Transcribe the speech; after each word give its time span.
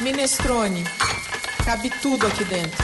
Minestrone. 0.00 0.84
Cabe 1.64 1.90
tudo 2.00 2.24
aqui 2.28 2.44
dentro. 2.44 2.78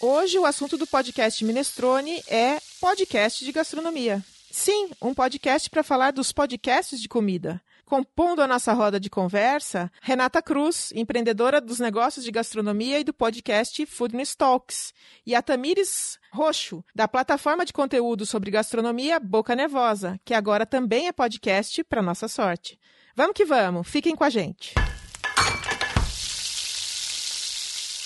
Hoje 0.00 0.38
o 0.38 0.46
assunto 0.46 0.78
do 0.78 0.86
podcast 0.86 1.44
Minestrone 1.44 2.22
é 2.26 2.58
podcast 2.80 3.44
de 3.44 3.52
gastronomia. 3.52 4.24
Sim, 4.50 4.88
um 5.00 5.12
podcast 5.12 5.68
para 5.68 5.82
falar 5.82 6.10
dos 6.10 6.32
podcasts 6.32 6.98
de 6.98 7.06
comida. 7.06 7.60
Compondo 7.84 8.40
a 8.40 8.48
nossa 8.48 8.72
roda 8.72 8.98
de 8.98 9.10
conversa, 9.10 9.92
Renata 10.00 10.40
Cruz, 10.40 10.90
empreendedora 10.94 11.60
dos 11.60 11.78
negócios 11.78 12.24
de 12.24 12.30
gastronomia 12.30 12.98
e 12.98 13.04
do 13.04 13.12
podcast 13.12 13.84
Foodness 13.84 14.34
Talks, 14.34 14.94
e 15.26 15.34
a 15.34 15.42
Tamires 15.42 16.18
Roxo, 16.32 16.82
da 16.94 17.06
plataforma 17.06 17.66
de 17.66 17.74
conteúdo 17.74 18.24
sobre 18.24 18.50
gastronomia 18.50 19.20
Boca 19.20 19.54
Nervosa, 19.54 20.18
que 20.24 20.32
agora 20.32 20.64
também 20.64 21.08
é 21.08 21.12
podcast 21.12 21.84
para 21.84 22.00
nossa 22.00 22.26
sorte. 22.26 22.78
Vamos 23.14 23.34
que 23.34 23.44
vamos, 23.44 23.86
fiquem 23.86 24.16
com 24.16 24.24
a 24.24 24.30
gente. 24.30 24.72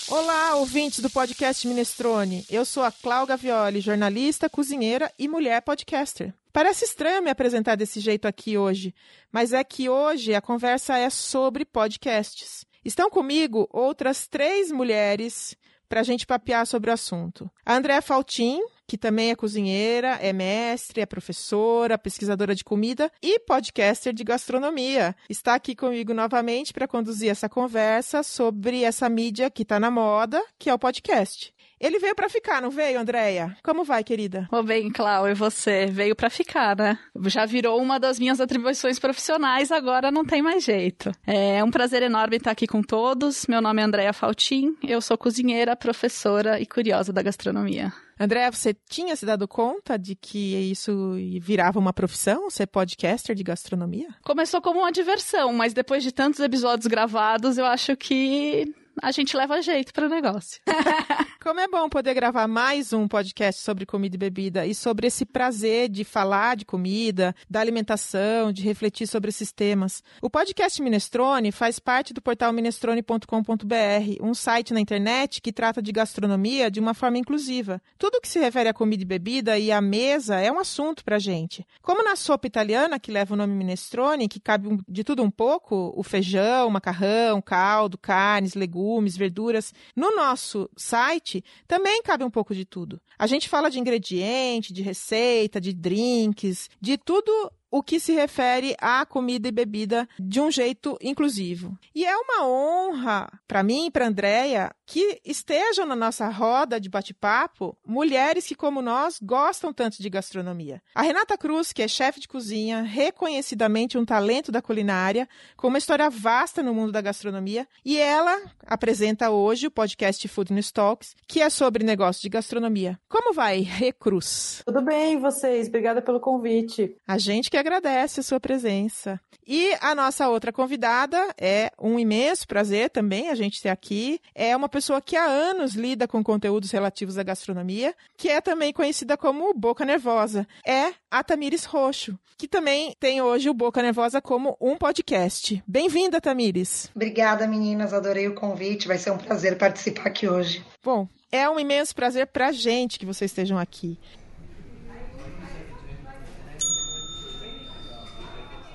Olá, 0.09 0.55
ouvintes 0.55 1.01
do 1.01 1.09
podcast 1.09 1.67
Minestrone. 1.67 2.45
Eu 2.49 2.63
sou 2.63 2.81
a 2.81 2.89
Cláudia 2.89 3.35
Gavioli, 3.35 3.81
jornalista, 3.81 4.49
cozinheira 4.49 5.11
e 5.19 5.27
mulher 5.27 5.61
podcaster. 5.61 6.33
Parece 6.53 6.85
estranho 6.85 7.21
me 7.21 7.29
apresentar 7.29 7.75
desse 7.75 7.99
jeito 7.99 8.25
aqui 8.25 8.57
hoje, 8.57 8.95
mas 9.29 9.51
é 9.51 9.61
que 9.65 9.89
hoje 9.89 10.33
a 10.33 10.39
conversa 10.39 10.97
é 10.97 11.09
sobre 11.09 11.65
podcasts. 11.65 12.65
Estão 12.85 13.09
comigo 13.09 13.67
outras 13.69 14.27
três 14.27 14.71
mulheres 14.71 15.57
para 15.89 15.99
a 15.99 16.03
gente 16.03 16.25
papear 16.25 16.65
sobre 16.65 16.89
o 16.89 16.93
assunto. 16.93 17.51
A 17.65 17.75
Andréa 17.75 18.01
Faltin, 18.01 18.61
que 18.87 18.97
também 18.97 19.31
é 19.31 19.35
cozinheira, 19.35 20.17
é 20.21 20.31
mestre, 20.31 21.01
é 21.01 21.05
professora, 21.05 21.97
pesquisadora 21.97 22.55
de 22.55 22.63
comida 22.63 23.11
e 23.21 23.39
podcaster 23.39 24.13
de 24.13 24.23
gastronomia. 24.23 25.15
Está 25.29 25.55
aqui 25.55 25.75
comigo 25.75 26.13
novamente 26.13 26.73
para 26.73 26.87
conduzir 26.87 27.29
essa 27.29 27.49
conversa 27.49 28.23
sobre 28.23 28.83
essa 28.83 29.09
mídia 29.09 29.49
que 29.49 29.63
está 29.63 29.79
na 29.79 29.91
moda, 29.91 30.41
que 30.57 30.69
é 30.69 30.73
o 30.73 30.79
podcast. 30.79 31.53
Ele 31.79 31.99
veio 31.99 32.15
para 32.15 32.27
ficar, 32.27 32.61
não 32.61 32.71
veio, 32.71 32.99
Andréia? 32.99 33.55
Como 33.63 33.83
vai, 33.83 34.03
querida? 34.03 34.47
Ô 34.51 34.63
bem, 34.63 34.89
Clau, 34.89 35.27
e 35.27 35.33
você? 35.35 35.85
Veio 35.85 36.15
para 36.15 36.29
ficar, 36.29 36.75
né? 36.75 36.97
Já 37.25 37.45
virou 37.45 37.79
uma 37.79 37.99
das 37.99 38.19
minhas 38.19 38.41
atribuições 38.41 38.97
profissionais, 38.97 39.71
agora 39.71 40.09
não 40.11 40.25
tem 40.25 40.41
mais 40.41 40.63
jeito. 40.63 41.11
É 41.25 41.63
um 41.63 41.69
prazer 41.69 42.01
enorme 42.01 42.37
estar 42.37 42.51
aqui 42.51 42.65
com 42.65 42.81
todos. 42.81 43.45
Meu 43.47 43.61
nome 43.61 43.81
é 43.81 43.85
Andréia 43.85 44.13
Faltin, 44.13 44.75
eu 44.83 44.99
sou 45.01 45.17
cozinheira, 45.17 45.75
professora 45.75 46.59
e 46.59 46.65
curiosa 46.65 47.13
da 47.13 47.21
gastronomia. 47.21 47.93
André, 48.19 48.49
você 48.49 48.75
tinha 48.89 49.15
se 49.15 49.25
dado 49.27 49.47
conta 49.47 49.97
de 49.97 50.15
que 50.15 50.71
isso 50.71 51.13
virava 51.39 51.77
uma 51.77 51.93
profissão, 51.93 52.49
ser 52.49 52.65
podcaster 52.65 53.35
de 53.35 53.43
gastronomia? 53.43 54.07
Começou 54.23 54.59
como 54.59 54.79
uma 54.79 54.91
diversão, 54.91 55.53
mas 55.53 55.73
depois 55.73 56.01
de 56.01 56.11
tantos 56.11 56.39
episódios 56.39 56.87
gravados, 56.87 57.59
eu 57.59 57.65
acho 57.65 57.95
que 57.95 58.73
a 59.01 59.11
gente 59.11 59.37
leva 59.37 59.61
jeito 59.61 59.93
para 59.93 60.07
o 60.07 60.09
negócio. 60.09 60.59
Como 61.47 61.61
é 61.61 61.67
bom 61.69 61.87
poder 61.87 62.13
gravar 62.13 62.45
mais 62.45 62.91
um 62.91 63.07
podcast 63.07 63.61
sobre 63.61 63.85
comida 63.85 64.17
e 64.17 64.19
bebida 64.19 64.67
e 64.67 64.75
sobre 64.75 65.07
esse 65.07 65.25
prazer 65.25 65.87
de 65.87 66.03
falar 66.03 66.57
de 66.57 66.65
comida, 66.65 67.33
da 67.49 67.61
alimentação, 67.61 68.51
de 68.51 68.61
refletir 68.63 69.07
sobre 69.07 69.29
esses 69.29 69.53
temas. 69.53 70.03
O 70.21 70.29
podcast 70.29 70.81
Minestrone 70.81 71.53
faz 71.53 71.79
parte 71.79 72.13
do 72.13 72.21
portal 72.21 72.51
minestrone.com.br, 72.51 74.21
um 74.21 74.33
site 74.33 74.73
na 74.73 74.81
internet 74.81 75.41
que 75.41 75.53
trata 75.53 75.81
de 75.81 75.93
gastronomia 75.93 76.69
de 76.69 76.81
uma 76.81 76.93
forma 76.93 77.17
inclusiva. 77.17 77.81
Tudo 77.97 78.19
que 78.19 78.27
se 78.27 78.39
refere 78.39 78.67
a 78.67 78.73
comida 78.73 79.03
e 79.03 79.05
bebida 79.05 79.57
e 79.57 79.71
à 79.71 79.79
mesa 79.79 80.41
é 80.41 80.51
um 80.51 80.59
assunto 80.59 81.01
para 81.01 81.17
gente. 81.17 81.65
Como 81.81 82.03
na 82.03 82.17
sopa 82.17 82.45
italiana, 82.45 82.99
que 82.99 83.09
leva 83.09 83.35
o 83.35 83.37
nome 83.37 83.53
Minestrone, 83.53 84.27
que 84.27 84.41
cabe 84.41 84.79
de 84.85 85.01
tudo 85.01 85.23
um 85.23 85.31
pouco, 85.31 85.93
o 85.95 86.03
feijão, 86.03 86.69
macarrão, 86.69 87.41
caldo, 87.41 87.97
carnes, 87.97 88.53
legumes, 88.53 89.15
verduras. 89.15 89.73
No 89.95 90.13
nosso 90.13 90.69
site 90.75 91.36
também 91.67 92.01
cabe 92.01 92.23
um 92.23 92.29
pouco 92.29 92.53
de 92.53 92.65
tudo. 92.65 93.01
A 93.17 93.27
gente 93.27 93.49
fala 93.49 93.69
de 93.69 93.79
ingrediente, 93.79 94.73
de 94.73 94.81
receita, 94.81 95.59
de 95.59 95.73
drinks, 95.73 96.69
de 96.79 96.97
tudo 96.97 97.51
o 97.69 97.83
que 97.83 97.99
se 97.99 98.13
refere 98.13 98.75
à 98.79 99.05
comida 99.05 99.47
e 99.47 99.51
bebida 99.51 100.07
de 100.19 100.39
um 100.39 100.49
jeito 100.49 100.97
inclusivo. 101.01 101.77
E 101.93 102.05
é 102.05 102.15
uma 102.15 102.45
honra 102.45 103.29
para 103.47 103.63
mim 103.63 103.87
e 103.87 103.91
para 103.91 104.07
Andréia 104.07 104.71
que 104.85 105.19
estejam 105.25 105.85
na 105.85 105.95
nossa 105.95 106.29
roda 106.29 106.79
de 106.79 106.89
bate-papo 106.89 107.77
mulheres 107.85 108.45
que, 108.45 108.55
como 108.55 108.81
nós, 108.81 109.19
gostam 109.21 109.73
tanto 109.73 110.01
de 110.01 110.09
gastronomia. 110.09 110.81
A 110.95 111.01
Renata 111.01 111.37
Cruz, 111.37 111.73
que 111.73 111.81
é 111.81 111.87
chefe 111.87 112.21
de 112.21 112.27
cozinha, 112.27 112.83
reconhecidamente 112.83 113.97
um 113.97 114.05
talento 114.05 114.49
da 114.49 114.61
culinária, 114.61 115.27
com 115.57 115.67
uma 115.67 115.77
história 115.77 116.09
vasta 116.09 116.63
no 116.63 116.73
mundo 116.73 116.93
da 116.93 117.01
gastronomia, 117.01 117.67
e 117.83 117.97
ela 117.97 118.41
apresenta 118.65 119.29
hoje 119.29 119.67
o 119.67 119.71
podcast 119.71 120.25
Food 120.29 120.53
News 120.53 120.71
Talks, 120.71 121.15
que 121.27 121.41
é 121.41 121.49
sobre 121.49 121.83
negócio 121.83 122.21
de 122.21 122.29
gastronomia. 122.29 122.97
Como 123.09 123.33
vai, 123.33 123.59
Recruz? 123.59 124.61
Tudo 124.65 124.81
bem, 124.81 125.19
vocês? 125.19 125.67
Obrigada 125.67 126.01
pelo 126.01 126.21
convite. 126.21 126.95
A 127.05 127.17
gente 127.17 127.49
que 127.49 127.56
agradece 127.57 128.19
a 128.19 128.23
sua 128.23 128.39
presença. 128.39 129.19
E 129.45 129.73
a 129.79 129.95
nossa 129.95 130.27
outra 130.27 130.51
convidada 130.51 131.17
é 131.37 131.71
um 131.79 131.97
imenso 131.97 132.45
prazer 132.45 132.89
também 132.89 133.29
a 133.29 133.35
gente 133.35 133.61
ter 133.61 133.69
aqui. 133.69 134.19
É 134.35 134.55
uma 134.55 134.67
pessoa 134.67 135.01
que 135.01 135.15
há 135.15 135.23
anos 135.23 135.73
lida 135.73 136.07
com 136.07 136.21
conteúdos 136.21 136.71
relativos 136.71 137.17
à 137.17 137.23
gastronomia, 137.23 137.95
que 138.17 138.27
é 138.27 138.41
também 138.41 138.73
conhecida 138.73 139.15
como 139.15 139.53
Boca 139.53 139.85
Nervosa. 139.85 140.45
É 140.65 140.93
a 141.09 141.23
Tamires 141.23 141.63
Roxo, 141.63 142.19
que 142.37 142.47
também 142.47 142.93
tem 142.99 143.21
hoje 143.21 143.49
o 143.49 143.53
Boca 143.53 143.81
Nervosa 143.81 144.21
como 144.21 144.57
um 144.59 144.75
podcast. 144.77 145.63
Bem-vinda, 145.65 146.19
Tamires. 146.19 146.91
Obrigada, 146.93 147.47
meninas. 147.47 147.93
Adorei 147.93 148.27
o 148.27 148.35
convite. 148.35 148.87
Vai 148.87 148.97
ser 148.97 149.11
um 149.11 149.17
prazer 149.17 149.57
participar 149.57 150.07
aqui 150.07 150.27
hoje. 150.27 150.61
Bom, 150.83 151.07
é 151.31 151.49
um 151.49 151.59
imenso 151.59 151.95
prazer 151.95 152.27
para 152.27 152.47
a 152.47 152.51
gente 152.51 152.99
que 152.99 153.05
vocês 153.05 153.31
estejam 153.31 153.57
aqui. 153.57 153.97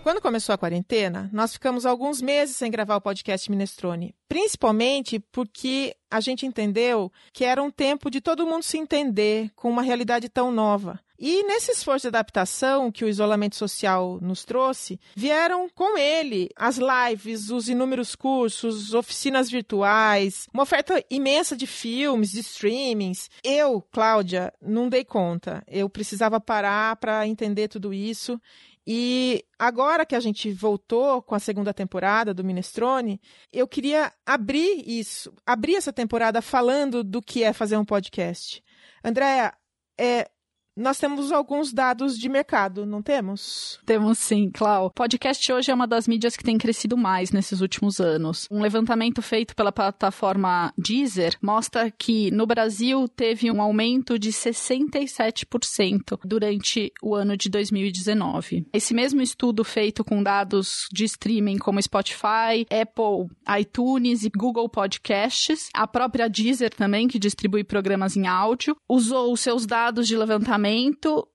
Quando 0.03 0.21
começou 0.21 0.53
a 0.53 0.59
quarentena, 0.59 1.31
nós 1.33 1.53
ficamos 1.53 1.87
alguns 1.87 2.21
meses 2.21 2.57
sem 2.57 2.73
gravar 2.73 2.97
o 2.97 3.01
podcast 3.01 3.49
Minestrone, 3.49 4.17
principalmente 4.29 5.21
porque 5.21 5.95
a 6.11 6.19
gente 6.21 6.45
entendeu 6.45 7.11
que 7.33 7.45
era 7.45 7.63
um 7.63 7.71
tempo 7.71 8.11
de 8.11 8.21
todo 8.21 8.45
mundo 8.45 8.65
se 8.65 8.77
entender 8.77 9.53
com 9.55 9.71
uma 9.71 9.81
realidade 9.81 10.29
tão 10.29 10.51
nova. 10.51 10.99
E 11.25 11.45
nesse 11.45 11.71
esforço 11.71 12.03
de 12.03 12.09
adaptação 12.09 12.91
que 12.91 13.05
o 13.05 13.09
isolamento 13.09 13.55
social 13.55 14.19
nos 14.21 14.45
trouxe, 14.45 14.99
vieram 15.15 15.69
com 15.73 15.97
ele 15.97 16.51
as 16.57 16.79
lives, 16.79 17.49
os 17.49 17.69
inúmeros 17.69 18.17
cursos, 18.17 18.93
oficinas 18.93 19.49
virtuais, 19.49 20.49
uma 20.53 20.65
oferta 20.65 21.01
imensa 21.09 21.57
de 21.57 21.65
filmes, 21.65 22.33
de 22.33 22.41
streamings. 22.41 23.31
Eu, 23.45 23.81
Cláudia, 23.93 24.53
não 24.61 24.89
dei 24.89 25.05
conta. 25.05 25.63
Eu 25.69 25.89
precisava 25.89 26.41
parar 26.41 26.97
para 26.97 27.25
entender 27.25 27.69
tudo 27.69 27.95
isso 27.95 28.41
e 28.87 29.45
agora 29.59 30.05
que 30.05 30.15
a 30.15 30.21
gente 30.21 30.53
voltou 30.53 31.23
com 31.23 31.35
a 31.35 31.39
segunda 31.39 31.73
temporada 31.73 32.35
do 32.35 32.43
Minestrone, 32.43 33.21
eu 33.53 33.69
queria 33.69 34.13
abrir 34.27 34.83
isso, 34.87 35.33
abrir 35.47 35.77
essa 35.77 35.93
temporada 35.93 36.43
falando 36.43 37.05
do 37.05 37.23
que 37.23 37.45
é 37.45 37.53
fazer 37.53 37.77
um 37.77 37.85
podcast. 37.85 38.63
Andréa, 39.05 39.55
é, 39.99 40.29
nós 40.77 40.99
temos 40.99 41.31
alguns 41.31 41.73
dados 41.73 42.19
de 42.19 42.29
mercado, 42.29 42.87
não 42.87 43.03
temos? 43.03 43.79
Temos 43.85 44.19
sim, 44.19 44.51
Clau. 44.51 44.91
Podcast 44.91 45.53
hoje 45.53 45.71
é 45.71 45.75
uma 45.75 45.87
das 45.87 46.09
mídias 46.09 46.37
que 46.37 46.43
tem 46.43 46.57
crescido 46.57 46.97
mais 46.97 47.31
nesses 47.31 47.61
últimos 47.61 48.01
anos. 48.01 48.49
Um 48.51 48.63
levantamento 48.63 49.21
feito 49.21 49.55
pela 49.55 49.71
plataforma 49.71 50.73
Deezer 50.77 51.37
mostra 51.43 51.91
que 51.91 52.31
no 52.31 52.47
Brasil 52.47 53.07
teve 53.07 53.51
um 53.51 53.61
aumento 53.61 54.19
de 54.19 54.31
67% 54.31 56.19
durante 56.25 56.91
o 57.03 57.15
ano 57.15 57.37
de 57.37 57.51
2019. 57.51 58.67
Esse 58.73 58.95
mesmo 58.95 59.21
estudo 59.21 59.65
feito 59.65 60.03
com 60.03 60.23
dados 60.23 60.87
de 60.91 61.05
streaming 61.05 61.59
como 61.59 61.83
Spotify, 61.83 62.67
Apple, 62.71 63.29
iTunes 63.59 64.25
e 64.25 64.31
Google 64.31 64.69
Podcasts, 64.71 65.69
a 65.75 65.87
própria 65.87 66.29
Deezer 66.29 66.71
também, 66.71 67.09
que 67.09 67.19
distribui 67.19 67.63
programas 67.63 68.17
em 68.17 68.27
áudio, 68.27 68.75
usou 68.89 69.33
os 69.33 69.41
seus 69.41 69.67
dados 69.67 70.09
de 70.09 70.17
levantamento 70.17 70.62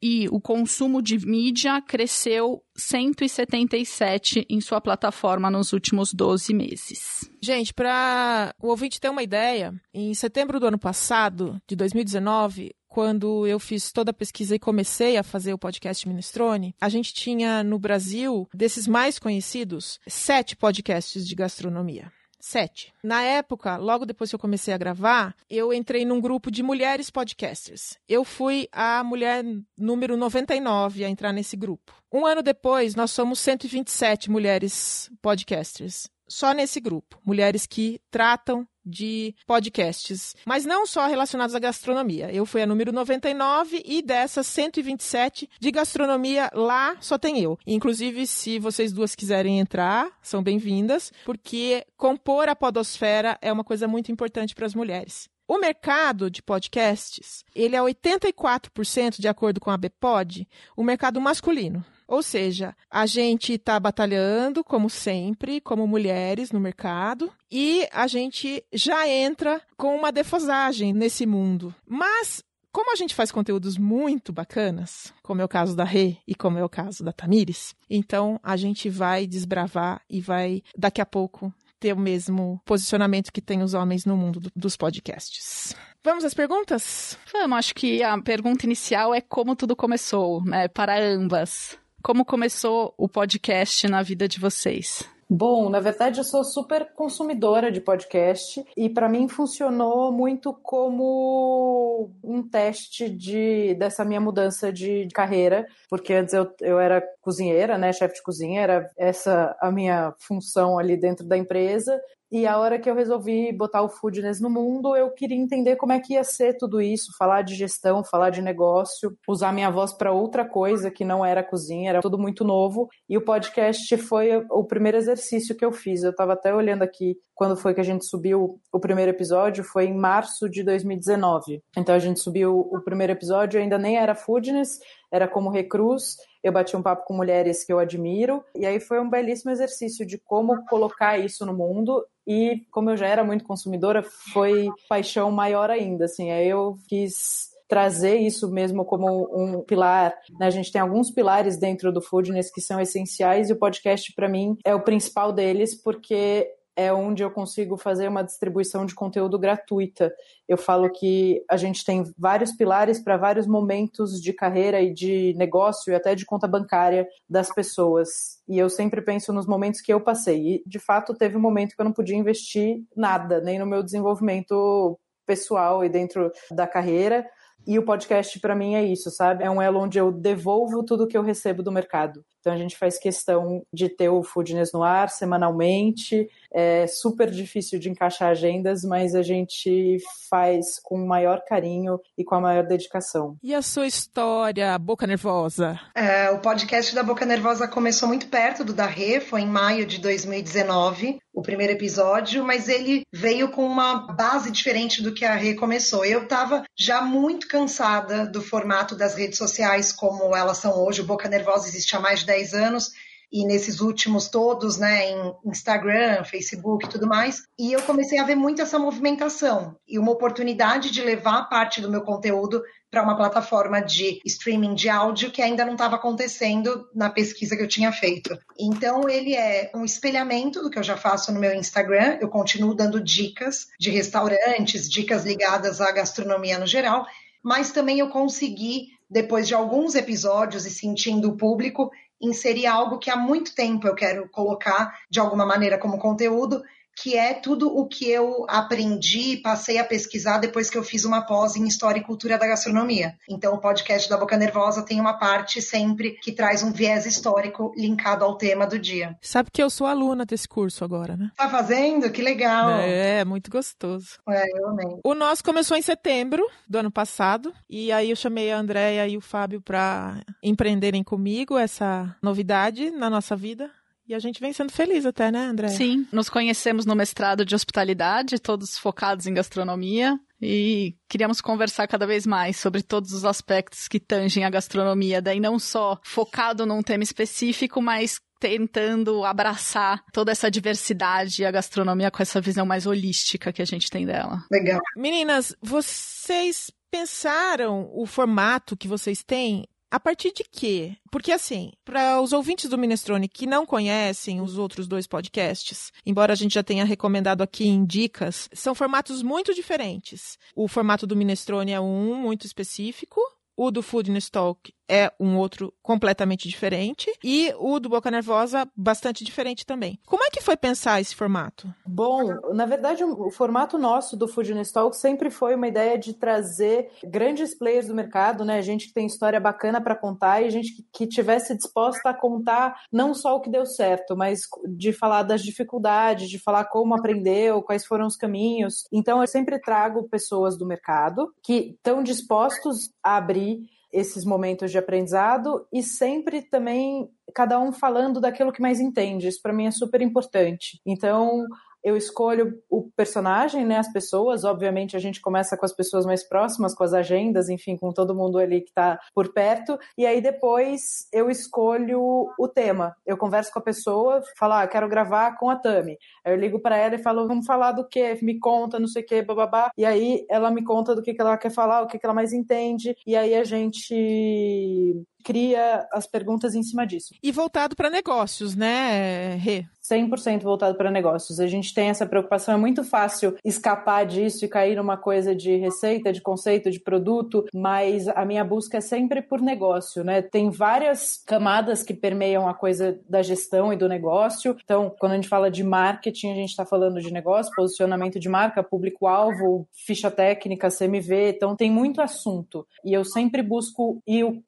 e 0.02 0.28
o 0.30 0.40
consumo 0.40 1.02
de 1.02 1.18
mídia 1.26 1.82
cresceu 1.82 2.64
177 2.76 4.46
em 4.50 4.62
sua 4.62 4.80
plataforma 4.80 5.50
nos 5.50 5.74
últimos 5.74 6.14
12 6.14 6.54
meses. 6.54 7.30
Gente, 7.42 7.74
para 7.74 8.54
o 8.62 8.68
ouvinte 8.68 9.00
ter 9.00 9.10
uma 9.10 9.24
ideia, 9.24 9.74
em 9.94 10.14
setembro 10.14 10.60
do 10.60 10.68
ano 10.68 10.80
passado, 10.80 11.62
de 11.68 11.76
2019, 11.76 12.76
quando 12.88 13.46
eu 13.46 13.60
fiz 13.60 13.92
toda 13.92 14.12
a 14.12 14.14
pesquisa 14.14 14.56
e 14.56 14.60
comecei 14.60 15.18
a 15.18 15.24
fazer 15.24 15.54
o 15.54 15.58
podcast 15.58 16.08
Minestrone, 16.08 16.74
a 16.80 16.90
gente 16.90 17.14
tinha 17.14 17.64
no 17.64 17.78
Brasil, 17.78 18.48
desses 18.54 18.88
mais 18.88 19.20
conhecidos, 19.20 20.00
sete 20.08 20.56
podcasts 20.56 21.28
de 21.28 21.36
gastronomia. 21.36 22.12
Sete. 22.40 22.94
Na 23.04 23.24
época, 23.24 23.78
logo 23.78 24.06
depois 24.06 24.30
que 24.30 24.36
eu 24.36 24.40
comecei 24.40 24.74
a 24.74 24.78
gravar, 24.78 25.36
eu 25.50 25.74
entrei 25.74 26.06
num 26.06 26.22
grupo 26.22 26.52
de 26.52 26.62
mulheres 26.62 27.10
podcasters. 27.10 27.98
Eu 28.08 28.24
fui 28.24 28.68
a 28.72 29.04
mulher 29.04 29.44
número 29.78 30.16
99 30.16 31.04
a 31.04 31.10
entrar 31.10 31.34
nesse 31.34 31.58
grupo. 31.58 31.94
Um 32.12 32.26
ano 32.26 32.44
depois, 32.44 32.96
nós 32.96 33.12
somos 33.12 33.40
127 33.40 34.30
mulheres 34.30 35.10
podcasters. 35.22 36.10
Só 36.28 36.54
nesse 36.54 36.80
grupo, 36.80 37.20
mulheres 37.26 37.66
que 37.66 38.00
tratam 38.12 38.68
de 38.88 39.36
podcasts, 39.46 40.36
mas 40.46 40.66
não 40.66 40.88
só 40.88 41.08
relacionados 41.08 41.54
à 41.54 41.60
gastronomia. 41.60 42.32
Eu 42.32 42.46
fui 42.46 42.62
a 42.62 42.66
número 42.66 42.94
99 42.94 43.84
e 43.86 44.02
dessas 44.02 44.48
127 44.48 45.50
de 45.60 45.72
gastronomia 45.72 46.50
lá 46.54 46.96
só 47.02 47.18
tem 47.18 47.40
eu. 47.40 47.60
Inclusive, 47.68 48.26
se 48.26 48.60
vocês 48.60 48.94
duas 48.94 49.14
quiserem 49.14 49.60
entrar, 49.60 50.10
são 50.22 50.42
bem-vindas, 50.42 51.12
porque 51.26 51.86
compor 51.98 52.48
a 52.48 52.56
podosfera 52.56 53.38
é 53.42 53.52
uma 53.52 53.64
coisa 53.64 53.88
muito 53.88 54.12
importante 54.12 54.56
para 54.56 54.66
as 54.66 54.74
mulheres. 54.74 55.30
O 55.50 55.58
mercado 55.58 56.30
de 56.30 56.42
podcasts, 56.42 57.44
ele 57.56 57.76
é 57.76 57.80
84%, 57.80 59.20
de 59.20 59.30
acordo 59.30 59.62
com 59.62 59.72
a 59.72 59.78
Bpod, 59.78 60.46
o 60.76 60.84
mercado 60.84 61.22
masculino. 61.22 61.86
Ou 62.08 62.24
seja, 62.24 62.76
a 62.90 63.06
gente 63.06 63.54
está 63.54 63.80
batalhando, 63.80 64.64
como 64.64 64.90
sempre, 64.90 65.60
como 65.60 65.86
mulheres 65.86 66.52
no 66.52 66.60
mercado, 66.60 67.32
e 67.52 67.88
a 67.92 68.08
gente 68.08 68.64
já 68.72 69.08
entra 69.08 69.62
com 69.76 69.96
uma 69.96 70.12
defasagem 70.12 70.94
nesse 70.94 71.26
mundo. 71.26 71.76
Mas 71.86 72.44
como 72.72 72.94
a 72.94 72.96
gente 72.96 73.16
faz 73.16 73.32
conteúdos 73.32 73.78
muito 73.78 74.32
bacanas, 74.32 75.12
como 75.24 75.42
é 75.42 75.44
o 75.44 75.50
caso 75.50 75.76
da 75.76 75.84
Rê 75.84 76.18
e 76.28 76.36
como 76.36 76.60
é 76.60 76.64
o 76.64 76.70
caso 76.70 77.04
da 77.04 77.12
Tamires, 77.12 77.76
então 77.90 78.40
a 78.44 78.56
gente 78.56 78.88
vai 78.88 79.26
desbravar 79.26 80.02
e 80.10 80.22
vai, 80.22 80.62
daqui 80.78 81.02
a 81.02 81.06
pouco, 81.06 81.52
ter 81.80 81.94
o 81.94 82.00
mesmo 82.00 82.62
posicionamento 82.66 83.32
que 83.32 83.42
tem 83.42 83.62
os 83.62 83.74
homens 83.74 84.06
no 84.06 84.16
mundo 84.16 84.40
do, 84.40 84.52
dos 84.56 84.78
podcasts. 84.78 85.76
Vamos 86.04 86.24
às 86.24 86.34
perguntas? 86.34 87.18
Vamos, 87.34 87.58
acho 87.58 87.76
que 87.76 88.04
a 88.04 88.16
pergunta 88.22 88.66
inicial 88.66 89.14
é 89.14 89.22
como 89.22 89.56
tudo 89.56 89.76
começou, 89.76 90.44
né? 90.44 90.68
Para 90.68 91.00
ambas. 91.00 91.78
Como 92.04 92.24
começou 92.24 92.94
o 92.98 93.10
podcast 93.10 93.88
na 93.88 94.02
vida 94.02 94.28
de 94.28 94.40
vocês? 94.40 95.04
Bom, 95.30 95.70
na 95.70 95.82
verdade 95.82 96.22
eu 96.22 96.24
sou 96.24 96.42
super 96.42 96.94
consumidora 96.94 97.70
de 97.70 97.82
podcast 97.82 98.64
e 98.78 98.88
para 98.88 99.10
mim 99.10 99.28
funcionou 99.28 100.10
muito 100.10 100.54
como 100.54 102.10
um 102.24 102.42
teste 102.42 103.10
de 103.10 103.74
dessa 103.74 104.06
minha 104.06 104.22
mudança 104.22 104.72
de 104.72 105.10
carreira, 105.14 105.68
porque 105.90 106.14
antes 106.14 106.34
eu, 106.34 106.50
eu 106.62 106.80
era 106.80 107.04
cozinheira, 107.20 107.78
né, 107.78 107.92
chefe 107.92 108.16
de 108.16 108.24
cozinha, 108.24 108.62
era 108.62 108.90
essa 108.96 109.54
a 109.60 109.70
minha 109.70 110.14
função 110.18 110.80
ali 110.80 110.96
dentro 110.96 111.28
da 111.28 111.38
empresa 111.38 112.00
e 112.32 112.46
a 112.46 112.58
hora 112.58 112.78
que 112.78 112.90
eu 112.90 112.96
resolvi 112.96 113.54
botar 113.54 113.82
o 113.82 113.90
Foodness 113.90 114.42
no 114.42 114.50
mundo, 114.50 114.96
eu 114.96 115.10
queria 115.12 115.38
entender 115.38 115.78
como 115.78 115.94
é 115.94 116.00
que 116.00 116.14
ia 116.14 116.24
ser 116.24 116.58
tudo 116.58 116.82
isso, 116.82 117.16
falar 117.18 117.42
de 117.42 117.56
gestão, 117.56 118.04
falar 118.04 118.30
de 118.32 118.42
negócio, 118.42 119.18
usar 119.28 119.54
minha 119.54 119.72
voz 119.72 119.94
para 119.94 120.12
outra 120.12 120.44
coisa 120.44 120.92
que 120.92 121.06
não 121.06 121.26
era 121.26 121.42
cozinha, 121.42 121.90
era 121.90 122.02
tudo 122.02 122.18
muito 122.18 122.44
novo. 122.44 122.90
E 123.08 123.18
o 123.18 123.24
podcast 123.24 123.96
foi 123.98 124.46
o 124.52 124.64
primeiro 124.66 124.98
exercício 124.98 125.56
que 125.56 125.64
eu 125.64 125.72
fiz. 125.72 126.04
Eu 126.04 126.12
estava 126.12 126.34
até 126.34 126.54
olhando 126.54 126.84
aqui 126.84 127.18
quando 127.34 127.56
foi 127.56 127.74
que 127.74 127.82
a 127.82 127.84
gente 127.84 128.06
subiu 128.06 128.60
o 128.74 128.80
primeiro 128.80 129.12
episódio, 129.12 129.64
foi 129.64 129.86
em 129.86 129.96
março 129.96 130.50
de 130.50 130.64
2019. 130.64 131.62
Então 131.78 131.96
a 131.96 132.00
gente 132.00 132.20
subiu 132.20 132.60
o 132.60 132.82
primeiro 132.82 133.14
episódio, 133.14 133.60
ainda 133.60 133.78
nem 133.78 133.98
era 133.98 134.16
Foodness, 134.16 134.80
era 135.12 135.28
como 135.28 135.50
recruz 135.50 136.18
eu 136.48 136.52
bati 136.52 136.78
um 136.78 136.82
papo 136.82 137.06
com 137.06 137.14
mulheres 137.14 137.64
que 137.64 137.74
eu 137.74 137.80
admiro, 137.80 138.44
e 138.56 138.66
aí 138.66 138.80
foi 138.80 139.00
um 139.00 139.10
belíssimo 139.10 139.52
exercício 139.52 140.06
de 140.06 140.18
como 140.18 140.66
colocar 140.66 141.18
isso 141.18 141.46
no 141.46 141.54
mundo. 141.54 142.06
E 142.28 142.66
como 142.72 142.90
eu 142.90 142.98
já 142.98 143.08
era 143.08 143.24
muito 143.24 143.46
consumidora, 143.46 144.04
foi 144.34 144.68
paixão 144.90 145.32
maior 145.32 145.70
ainda, 145.70 146.06
assim, 146.06 146.30
aí 146.30 146.50
eu 146.50 146.78
quis 146.88 147.48
trazer 147.68 148.18
isso 148.18 148.50
mesmo 148.50 148.86
como 148.86 149.30
um 149.34 149.62
pilar. 149.62 150.14
Né? 150.40 150.48
A 150.48 150.50
gente 150.50 150.72
tem 150.72 150.82
alguns 150.82 151.12
pilares 151.12 151.58
dentro 151.58 151.92
do 151.92 152.02
Foodness 152.02 152.52
que 152.52 152.62
são 152.62 152.80
essenciais 152.80 153.50
e 153.50 153.54
o 153.54 153.58
podcast, 153.58 154.14
para 154.14 154.30
mim, 154.30 154.58
é 154.64 154.74
o 154.74 154.84
principal 154.84 155.34
deles, 155.34 155.76
porque 155.76 156.50
é 156.78 156.94
onde 156.94 157.24
eu 157.24 157.32
consigo 157.32 157.76
fazer 157.76 158.08
uma 158.08 158.24
distribuição 158.24 158.86
de 158.86 158.94
conteúdo 158.94 159.40
gratuita. 159.40 160.14
Eu 160.48 160.58
falo 160.58 160.88
que 160.92 161.44
a 161.50 161.58
gente 161.58 161.84
tem 161.84 162.04
vários 162.16 162.52
pilares 162.52 163.04
para 163.04 163.18
vários 163.18 163.48
momentos 163.48 164.22
de 164.22 164.32
carreira 164.32 164.80
e 164.80 164.94
de 164.94 165.34
negócio 165.36 165.92
e 165.92 165.96
até 165.96 166.14
de 166.14 166.24
conta 166.24 166.48
bancária 166.48 167.08
das 167.28 167.52
pessoas. 167.52 168.44
E 168.48 168.60
eu 168.60 168.70
sempre 168.70 169.02
penso 169.02 169.34
nos 169.34 169.48
momentos 169.48 169.82
que 169.82 169.92
eu 169.92 170.00
passei. 170.00 170.58
E, 170.58 170.64
de 170.68 170.78
fato, 170.78 171.16
teve 171.16 171.36
um 171.36 171.42
momento 171.42 171.76
que 171.76 171.82
eu 171.82 171.86
não 171.86 171.92
podia 171.92 172.16
investir 172.16 172.84
nada, 172.96 173.42
nem 173.42 173.58
no 173.58 173.66
meu 173.66 173.82
desenvolvimento 173.82 175.00
pessoal 175.26 175.84
e 175.84 175.90
dentro 175.90 176.32
da 176.52 176.68
carreira. 176.68 177.28
E 177.66 177.80
o 177.80 177.84
podcast, 177.84 178.40
para 178.40 178.56
mim, 178.56 178.76
é 178.76 178.84
isso, 178.84 179.10
sabe? 179.10 179.44
É 179.44 179.50
um 179.50 179.62
elo 179.62 179.80
onde 179.80 179.98
eu 179.98 180.12
devolvo 180.12 180.86
tudo 180.86 181.08
que 181.08 181.18
eu 181.18 181.24
recebo 181.24 181.64
do 181.64 181.72
mercado. 181.72 182.24
Então 182.48 182.56
a 182.56 182.60
gente 182.60 182.78
faz 182.78 182.98
questão 182.98 183.62
de 183.74 183.90
ter 183.90 184.08
o 184.08 184.24
Foodness 184.24 184.72
no 184.72 184.82
ar 184.82 185.10
semanalmente. 185.10 186.30
É 186.50 186.88
super 186.88 187.30
difícil 187.30 187.78
de 187.78 187.90
encaixar 187.90 188.30
agendas, 188.30 188.86
mas 188.86 189.14
a 189.14 189.22
gente 189.22 189.98
faz 190.30 190.80
com 190.82 190.96
o 190.96 191.06
maior 191.06 191.44
carinho 191.46 192.00
e 192.18 192.24
com 192.24 192.36
a 192.36 192.40
maior 192.40 192.66
dedicação. 192.66 193.36
E 193.44 193.54
a 193.54 193.62
sua 193.62 193.86
história, 193.86 194.78
Boca 194.80 195.06
Nervosa? 195.06 195.78
É, 195.94 196.30
o 196.32 196.40
podcast 196.40 196.96
da 196.96 197.04
Boca 197.04 197.26
Nervosa 197.26 197.68
começou 197.68 198.08
muito 198.08 198.28
perto 198.28 198.64
do 198.64 198.74
da 198.74 198.86
Rê, 198.86 199.20
foi 199.20 199.42
em 199.42 199.48
maio 199.48 199.86
de 199.86 200.00
2019, 200.00 201.20
o 201.34 201.42
primeiro 201.42 201.74
episódio, 201.74 202.44
mas 202.44 202.68
ele 202.68 203.04
veio 203.14 203.52
com 203.52 203.64
uma 203.64 204.14
base 204.14 204.50
diferente 204.52 205.04
do 205.04 205.14
que 205.14 205.24
a 205.24 205.36
Rê 205.36 205.54
começou. 205.54 206.04
Eu 206.04 206.24
estava 206.24 206.64
já 206.76 207.02
muito 207.02 207.48
cansada 207.48 208.26
do 208.26 208.42
formato 208.42 208.96
das 208.96 209.16
redes 209.16 209.38
sociais 209.38 209.92
como 209.92 210.36
elas 210.36 210.58
são 210.58 210.84
hoje. 210.84 211.02
O 211.02 211.06
Boca 211.06 211.30
Nervosa 211.30 211.68
existe 211.68 211.96
há 211.96 212.00
mais 212.00 212.22
de 212.22 212.26
10 212.26 212.37
anos 212.54 212.92
e 213.32 213.46
nesses 213.46 213.82
últimos 213.82 214.30
todos, 214.30 214.78
né, 214.78 215.10
em 215.10 215.36
Instagram, 215.46 216.24
Facebook 216.24 216.86
e 216.86 216.90
tudo 216.90 217.06
mais. 217.06 217.44
E 217.60 217.74
eu 217.74 217.82
comecei 217.82 218.20
a 218.20 218.24
ver 218.24 218.36
muito 218.36 218.62
essa 218.62 218.80
movimentação 218.80 219.76
e 219.88 220.00
uma 220.00 220.12
oportunidade 220.12 220.92
de 220.92 221.02
levar 221.02 221.50
parte 221.50 221.82
do 221.82 221.92
meu 221.92 222.02
conteúdo 222.02 222.64
para 222.90 223.04
uma 223.04 223.18
plataforma 223.18 223.82
de 223.82 224.22
streaming 224.26 224.74
de 224.74 224.88
áudio 224.88 225.30
que 225.30 225.42
ainda 225.42 225.66
não 225.66 225.74
estava 225.74 225.98
acontecendo 225.98 226.88
na 226.96 227.10
pesquisa 227.10 227.56
que 227.58 227.62
eu 227.62 227.68
tinha 227.68 227.92
feito. 227.92 228.38
Então 228.58 229.10
ele 229.10 229.36
é 229.36 229.72
um 229.76 229.84
espelhamento 229.84 230.62
do 230.62 230.70
que 230.70 230.80
eu 230.80 230.84
já 230.84 230.96
faço 230.96 231.34
no 231.34 231.40
meu 231.40 231.54
Instagram. 231.54 232.18
Eu 232.22 232.30
continuo 232.30 232.74
dando 232.74 233.04
dicas 233.04 233.68
de 233.78 233.92
restaurantes, 233.92 234.90
dicas 234.90 235.26
ligadas 235.26 235.82
à 235.82 235.92
gastronomia 235.92 236.58
no 236.58 236.66
geral, 236.66 237.06
mas 237.44 237.72
também 237.72 238.00
eu 238.00 238.08
consegui 238.08 238.88
depois 239.10 239.48
de 239.48 239.54
alguns 239.54 239.96
episódios 239.96 240.66
e 240.66 240.70
sentindo 240.70 241.30
o 241.30 241.38
público, 241.38 241.92
inserir 242.20 242.66
algo 242.68 243.00
que 243.00 243.10
há 243.10 243.16
muito 243.16 243.54
tempo 243.54 243.88
eu 243.88 243.96
quero 243.96 244.28
colocar 244.30 244.98
de 245.10 245.20
alguma 245.20 245.46
maneira 245.46 245.78
como 245.78 246.00
conteúdo, 246.00 246.64
que 247.02 247.16
é 247.16 247.36
tudo 247.36 247.68
o 247.68 247.88
que 247.88 248.10
eu 248.10 248.46
aprendi 248.50 249.34
e 249.34 249.38
passei 249.38 249.78
a 249.78 249.84
pesquisar 249.84 250.40
depois 250.40 250.70
que 250.70 250.78
eu 250.78 250.84
fiz 250.84 251.06
uma 251.06 251.22
pós 251.22 251.56
em 251.56 251.68
História 251.68 252.00
e 252.00 252.04
Cultura 252.04 252.38
da 252.38 252.48
Gastronomia. 252.48 253.16
Então, 253.30 253.54
o 253.54 253.60
podcast 253.60 254.10
da 254.10 254.18
Boca 254.18 254.36
Nervosa 254.36 254.84
tem 254.84 255.00
uma 255.00 255.14
parte 255.14 255.62
sempre 255.62 256.12
que 256.22 256.32
traz 256.32 256.64
um 256.64 256.72
viés 256.72 257.06
histórico 257.06 257.72
linkado 257.78 258.26
ao 258.26 258.36
tema 258.36 258.66
do 258.66 258.80
dia. 258.80 259.16
Sabe 259.22 259.52
que 259.52 259.62
eu 259.62 259.70
sou 259.70 259.86
aluna 259.86 260.26
desse 260.26 260.48
curso 260.48 260.84
agora, 260.84 261.16
né? 261.16 261.32
Tá 261.38 261.48
fazendo? 261.48 262.10
Que 262.10 262.22
legal! 262.22 262.72
É, 262.80 263.24
muito 263.24 263.52
gostoso. 263.52 264.18
É, 264.28 264.60
eu 264.60 264.70
amei. 264.70 265.00
O 265.04 265.14
nosso 265.14 265.44
começou 265.44 265.78
em 265.78 265.82
setembro 265.84 266.44
do 266.68 266.80
ano 266.80 266.92
passado, 266.92 267.54
e 267.70 267.92
aí 267.92 268.10
eu 268.10 268.16
chamei 268.16 268.52
a 268.52 268.58
Andréia 268.58 269.08
e 269.08 269.16
o 269.16 269.22
Fábio 269.22 269.62
para 269.62 270.20
empreenderem 270.42 271.04
comigo 271.04 271.58
essa 271.58 272.16
novidade 272.24 272.90
na 272.90 273.10
nossa 273.10 273.36
vida. 273.36 273.70
E 274.08 274.16
a 274.16 274.20
gente 274.20 274.40
vem 274.40 274.54
sendo 274.54 274.72
feliz 274.72 275.06
até, 275.06 275.30
né, 275.30 275.48
André? 275.48 275.68
Sim, 275.68 276.08
nos 276.14 276.30
conhecemos 276.30 276.86
no 276.86 276.96
mestrado 276.96 277.44
de 277.44 277.54
hospitalidade, 277.54 278.40
todos 278.40 278.78
focados 278.78 279.28
em 279.28 279.34
gastronomia. 279.34 280.18
E 280.42 280.96
queríamos 281.10 281.42
conversar 281.42 281.88
cada 281.88 282.08
vez 282.08 282.26
mais 282.26 282.58
sobre 282.58 282.82
todos 282.82 283.12
os 283.12 283.26
aspectos 283.26 283.88
que 283.88 284.00
tangem 284.00 284.46
a 284.46 284.50
gastronomia, 284.50 285.22
daí 285.22 285.40
não 285.40 285.60
só 285.60 286.00
focado 286.04 286.66
num 286.66 286.82
tema 286.82 287.04
específico, 287.04 287.82
mas 287.82 288.22
tentando 288.40 289.26
abraçar 289.26 290.04
toda 290.14 290.32
essa 290.32 290.50
diversidade 290.50 291.42
e 291.42 291.46
a 291.46 291.52
gastronomia 291.52 292.12
com 292.12 292.22
essa 292.22 292.40
visão 292.40 292.66
mais 292.66 292.86
holística 292.86 293.52
que 293.52 293.62
a 293.62 293.66
gente 293.66 293.90
tem 293.90 294.06
dela. 294.06 294.44
Legal. 294.52 294.80
Meninas, 294.96 295.56
vocês 295.62 296.72
pensaram 296.90 297.90
o 297.94 298.06
formato 298.06 298.78
que 298.78 298.88
vocês 298.88 299.24
têm 299.24 299.68
a 299.90 300.00
partir 300.00 300.34
de 300.34 300.44
quê? 300.44 300.98
Porque, 301.10 301.32
assim, 301.32 301.72
para 301.86 302.22
os 302.22 302.34
ouvintes 302.34 302.70
do 302.70 302.78
Minestrone 302.78 303.28
que 303.28 303.48
não 303.48 303.66
conhecem 303.66 304.42
os 304.42 304.58
outros 304.58 304.88
dois 304.88 305.08
podcasts, 305.08 305.92
embora 306.06 306.34
a 306.34 306.36
gente 306.36 306.56
já 306.56 306.64
tenha 306.64 306.84
recomendado 306.84 307.42
aqui 307.42 307.68
em 307.68 307.86
dicas, 307.86 308.50
são 308.54 308.76
formatos 308.76 309.24
muito 309.24 309.54
diferentes. 309.54 310.38
O 310.56 310.68
formato 310.68 311.08
do 311.08 311.16
Minestrone 311.16 311.72
é 311.72 311.80
um 311.80 312.16
muito 312.16 312.46
específico, 312.46 313.22
o 313.56 313.72
do 313.72 313.82
Food 313.82 314.12
Talk 314.30 314.74
é 314.90 315.12
um 315.20 315.38
outro 315.38 315.74
completamente 315.82 316.48
diferente 316.48 317.12
e 317.24 317.54
o 317.60 317.80
do 317.80 317.90
Boca 317.90 318.12
Nervosa 318.12 318.68
bastante 318.76 319.24
diferente 319.24 319.66
também. 319.66 320.00
Como 320.06 320.24
é 320.24 320.30
que 320.30 320.42
foi 320.42 320.56
pensar 320.56 321.02
esse 321.02 321.16
formato? 321.16 321.68
Bom, 321.86 322.24
na 322.54 322.66
verdade, 322.66 323.04
o 323.04 323.30
formato 323.32 323.78
nosso 323.78 324.16
do 324.16 324.28
Food 324.28 324.48
Talk 324.72 324.96
sempre 324.98 325.30
foi 325.30 325.56
uma 325.56 325.68
ideia 325.68 325.98
de 325.98 326.14
trazer 326.14 326.90
grandes 327.04 327.58
players 327.58 327.88
do 327.88 327.96
mercado, 327.96 328.46
né? 328.46 328.62
Gente 328.62 328.88
que 328.88 328.94
tem 328.94 329.06
história 329.06 329.40
bacana 329.40 329.82
para 329.82 329.96
contar 329.96 330.42
e 330.42 330.50
gente 330.50 330.76
que, 330.76 330.86
que 330.92 331.08
tivesse 331.08 331.56
disposta 331.56 332.10
a 332.10 332.14
contar 332.14 332.82
não 332.92 333.14
só 333.14 333.36
o 333.36 333.42
que 333.42 333.50
deu 333.50 333.66
certo, 333.66 334.16
mas 334.16 334.42
de 334.68 334.94
falar 334.94 335.24
das 335.24 335.42
dificuldades, 335.42 336.30
de 336.30 336.40
falar 336.40 336.66
como 336.66 336.96
aprendeu, 336.96 337.62
quais 337.62 337.86
foram 337.86 338.06
os 338.06 338.16
caminhos. 338.16 338.86
Então, 338.92 339.22
eu 339.22 339.28
sempre 339.28 339.60
trago 339.60 340.08
pessoas 340.10 340.58
do 340.58 340.66
mercado 340.66 341.34
que 341.44 341.76
estão 341.76 342.04
dispostos 342.04 342.90
a 343.04 343.18
abrir 343.18 343.66
esses 343.92 344.26
momentos 344.26 344.72
de 344.72 344.78
aprendizado 344.78 345.66
e 345.72 345.82
sempre 345.82 346.42
também 346.42 347.10
cada 347.34 347.60
um 347.60 347.72
falando 347.72 348.20
daquilo 348.20 348.52
que 348.52 348.62
mais 348.62 348.80
entende. 348.80 349.28
Isso 349.28 349.42
para 349.42 349.54
mim 349.54 349.68
é 349.68 349.72
super 349.72 350.02
importante. 350.02 350.82
Então, 350.86 351.46
eu 351.84 351.96
escolho 351.96 352.62
o 352.70 352.90
personagem, 352.96 353.66
né, 353.66 353.78
as 353.78 353.92
pessoas, 353.92 354.44
obviamente 354.44 354.96
a 354.96 355.00
gente 355.00 355.22
começa 355.22 355.58
com 355.58 355.66
as 355.66 355.74
pessoas 355.74 356.06
mais 356.06 356.24
próximas, 356.28 356.74
com 356.74 356.84
as 356.84 356.94
agendas, 356.94 357.50
enfim, 357.50 357.78
com 357.78 357.92
todo 357.92 358.16
mundo 358.16 358.38
ali 358.38 358.62
que 358.62 358.70
está 358.70 359.00
por 359.14 359.34
perto, 359.34 359.78
e 359.98 360.06
aí 360.06 360.22
depois 360.22 361.08
eu 361.14 361.30
escolho 361.30 362.30
o 362.38 362.48
tema. 362.48 362.96
Eu 363.06 363.18
converso 363.18 363.52
com 363.52 363.60
a 363.60 363.64
pessoa, 363.64 364.22
falo, 364.38 364.54
ah, 364.54 364.68
quero 364.68 364.90
gravar 364.90 365.38
com 365.38 365.50
a 365.50 365.56
Tami. 365.56 365.98
Aí 366.26 366.34
eu 366.34 366.38
ligo 366.38 366.60
para 366.60 366.78
ela 366.78 366.96
e 366.96 367.04
falo, 367.04 367.28
vamos 367.28 367.46
falar 367.46 367.72
do 367.72 367.88
quê? 367.88 368.18
Me 368.22 368.40
conta, 368.40 368.80
não 368.80 368.88
sei 368.88 369.04
o 369.04 369.06
quê, 369.06 369.22
bababá. 369.22 369.72
E 369.78 369.86
aí 369.86 370.26
ela 370.30 370.52
me 370.52 370.64
conta 370.64 370.96
do 370.96 371.02
que, 371.02 371.14
que 371.14 371.22
ela 371.22 371.38
quer 371.38 371.52
falar, 371.52 371.82
o 371.82 371.88
que, 371.88 372.00
que 372.00 372.06
ela 372.06 372.14
mais 372.14 372.34
entende, 372.34 372.96
e 373.06 373.16
aí 373.16 373.36
a 373.36 373.44
gente 373.44 375.06
cria 375.24 375.88
as 375.92 376.08
perguntas 376.08 376.56
em 376.56 376.64
cima 376.64 376.86
disso. 376.86 377.14
E 377.22 377.32
voltado 377.32 377.76
para 377.76 377.90
negócios, 377.90 378.56
né, 378.56 379.36
Rê? 379.36 379.66
100% 379.90 380.42
voltado 380.44 380.78
para 380.78 380.92
negócios. 380.92 381.40
A 381.40 381.48
gente 381.48 381.74
tem 381.74 381.90
essa 381.90 382.06
preocupação, 382.06 382.54
é 382.54 382.58
muito 382.58 382.84
fácil 382.84 383.36
escapar 383.44 384.06
disso 384.06 384.44
e 384.44 384.48
cair 384.48 384.76
numa 384.76 384.98
coisa 384.98 385.34
de 385.34 385.56
receita, 385.56 386.12
de 386.12 386.22
conceito, 386.22 386.70
de 386.70 386.80
produto, 386.80 387.46
mas 387.54 388.08
a 388.10 388.26
minha 388.26 388.44
busca 388.44 388.78
é 388.78 388.82
sempre 388.82 389.22
por 389.22 389.42
negócio, 389.42 390.04
né? 390.04 390.22
Tem 390.22 390.50
várias 390.50 391.22
camadas 391.26 391.84
que 391.84 391.94
permeiam 391.94 392.48
a 392.48 392.54
coisa 392.54 393.00
da 393.08 393.22
gestão 393.22 393.72
e 393.72 393.78
do 393.78 393.88
negócio. 393.88 394.58
Então, 394.64 394.94
quando 395.00 395.14
a 395.14 395.16
gente 395.16 395.30
fala 395.30 395.50
de 395.50 395.64
marketing, 395.64 396.32
a 396.32 396.36
gente 396.36 396.50
está 396.50 396.66
falando 396.66 397.00
de 397.00 397.12
negócio, 397.12 397.54
posicionamento 397.56 398.20
de 398.20 398.28
marca, 398.28 398.64
público-alvo, 398.64 399.68
ficha 399.74 400.12
técnica, 400.12 400.70
CMV. 400.70 401.30
Então, 401.30 401.56
tem 401.56 401.72
muito 401.72 402.02
assunto. 402.02 402.68
E 402.84 402.92
eu 402.92 403.06
sempre 403.06 403.42
busco 403.42 404.02
ir 404.06 404.26
o 404.26 404.42